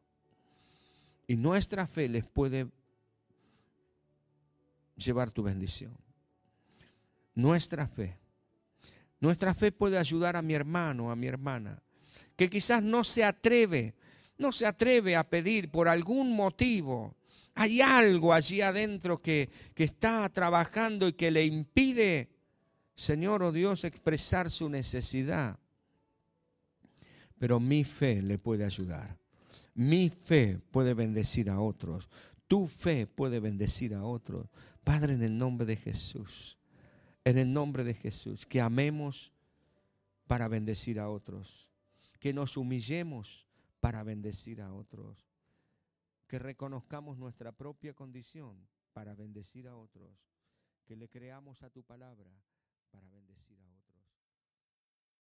Y 1.27 1.35
nuestra 1.35 1.85
fe 1.85 2.07
les 2.07 2.25
puede 2.25 2.67
llevar 4.97 5.31
tu 5.31 5.43
bendición. 5.43 5.95
Nuestra 7.35 7.87
fe. 7.87 8.17
Nuestra 9.19 9.53
fe 9.53 9.71
puede 9.71 9.97
ayudar 9.97 10.35
a 10.35 10.41
mi 10.41 10.53
hermano, 10.53 11.11
a 11.11 11.15
mi 11.15 11.27
hermana, 11.27 11.81
que 12.35 12.49
quizás 12.49 12.83
no 12.83 13.03
se 13.03 13.23
atreve, 13.23 13.95
no 14.37 14.51
se 14.51 14.65
atreve 14.65 15.15
a 15.15 15.27
pedir 15.27 15.71
por 15.71 15.87
algún 15.87 16.35
motivo. 16.35 17.15
Hay 17.55 17.81
algo 17.81 18.33
allí 18.33 18.61
adentro 18.61 19.21
que, 19.21 19.49
que 19.73 19.85
está 19.85 20.29
trabajando 20.29 21.07
y 21.07 21.13
que 21.13 21.31
le 21.31 21.45
impide, 21.45 22.29
Señor 22.95 23.41
o 23.41 23.51
Dios, 23.51 23.83
expresar 23.83 24.51
su 24.51 24.69
necesidad. 24.69 25.57
Pero 27.39 27.59
mi 27.59 27.83
fe 27.83 28.21
le 28.21 28.37
puede 28.37 28.65
ayudar. 28.65 29.17
Mi 29.73 30.09
fe 30.09 30.59
puede 30.71 30.93
bendecir 30.93 31.49
a 31.49 31.59
otros. 31.59 32.09
Tu 32.47 32.67
fe 32.67 33.07
puede 33.07 33.39
bendecir 33.39 33.93
a 33.93 34.03
otros. 34.03 34.47
Padre, 34.87 35.15
en 35.15 35.21
el 35.21 35.37
nombre 35.37 35.65
de 35.65 35.75
Jesús, 35.75 36.57
en 37.25 37.37
el 37.37 37.51
nombre 37.51 37.83
de 37.83 37.93
Jesús, 37.93 38.45
que 38.45 38.61
amemos 38.61 39.33
para 40.27 40.47
bendecir 40.47 40.97
a 41.01 41.09
otros, 41.09 41.69
que 42.21 42.31
nos 42.31 42.55
humillemos 42.55 43.45
para 43.81 44.01
bendecir 44.03 44.61
a 44.61 44.73
otros, 44.73 45.27
que 46.25 46.39
reconozcamos 46.39 47.17
nuestra 47.17 47.51
propia 47.51 47.93
condición 47.93 48.65
para 48.93 49.13
bendecir 49.13 49.67
a 49.67 49.75
otros, 49.75 50.09
que 50.85 50.95
le 50.95 51.09
creamos 51.09 51.63
a 51.63 51.69
tu 51.69 51.83
palabra 51.83 52.31
para 52.89 53.09
bendecir 53.09 53.59
a 53.59 53.65
otros. 53.65 53.76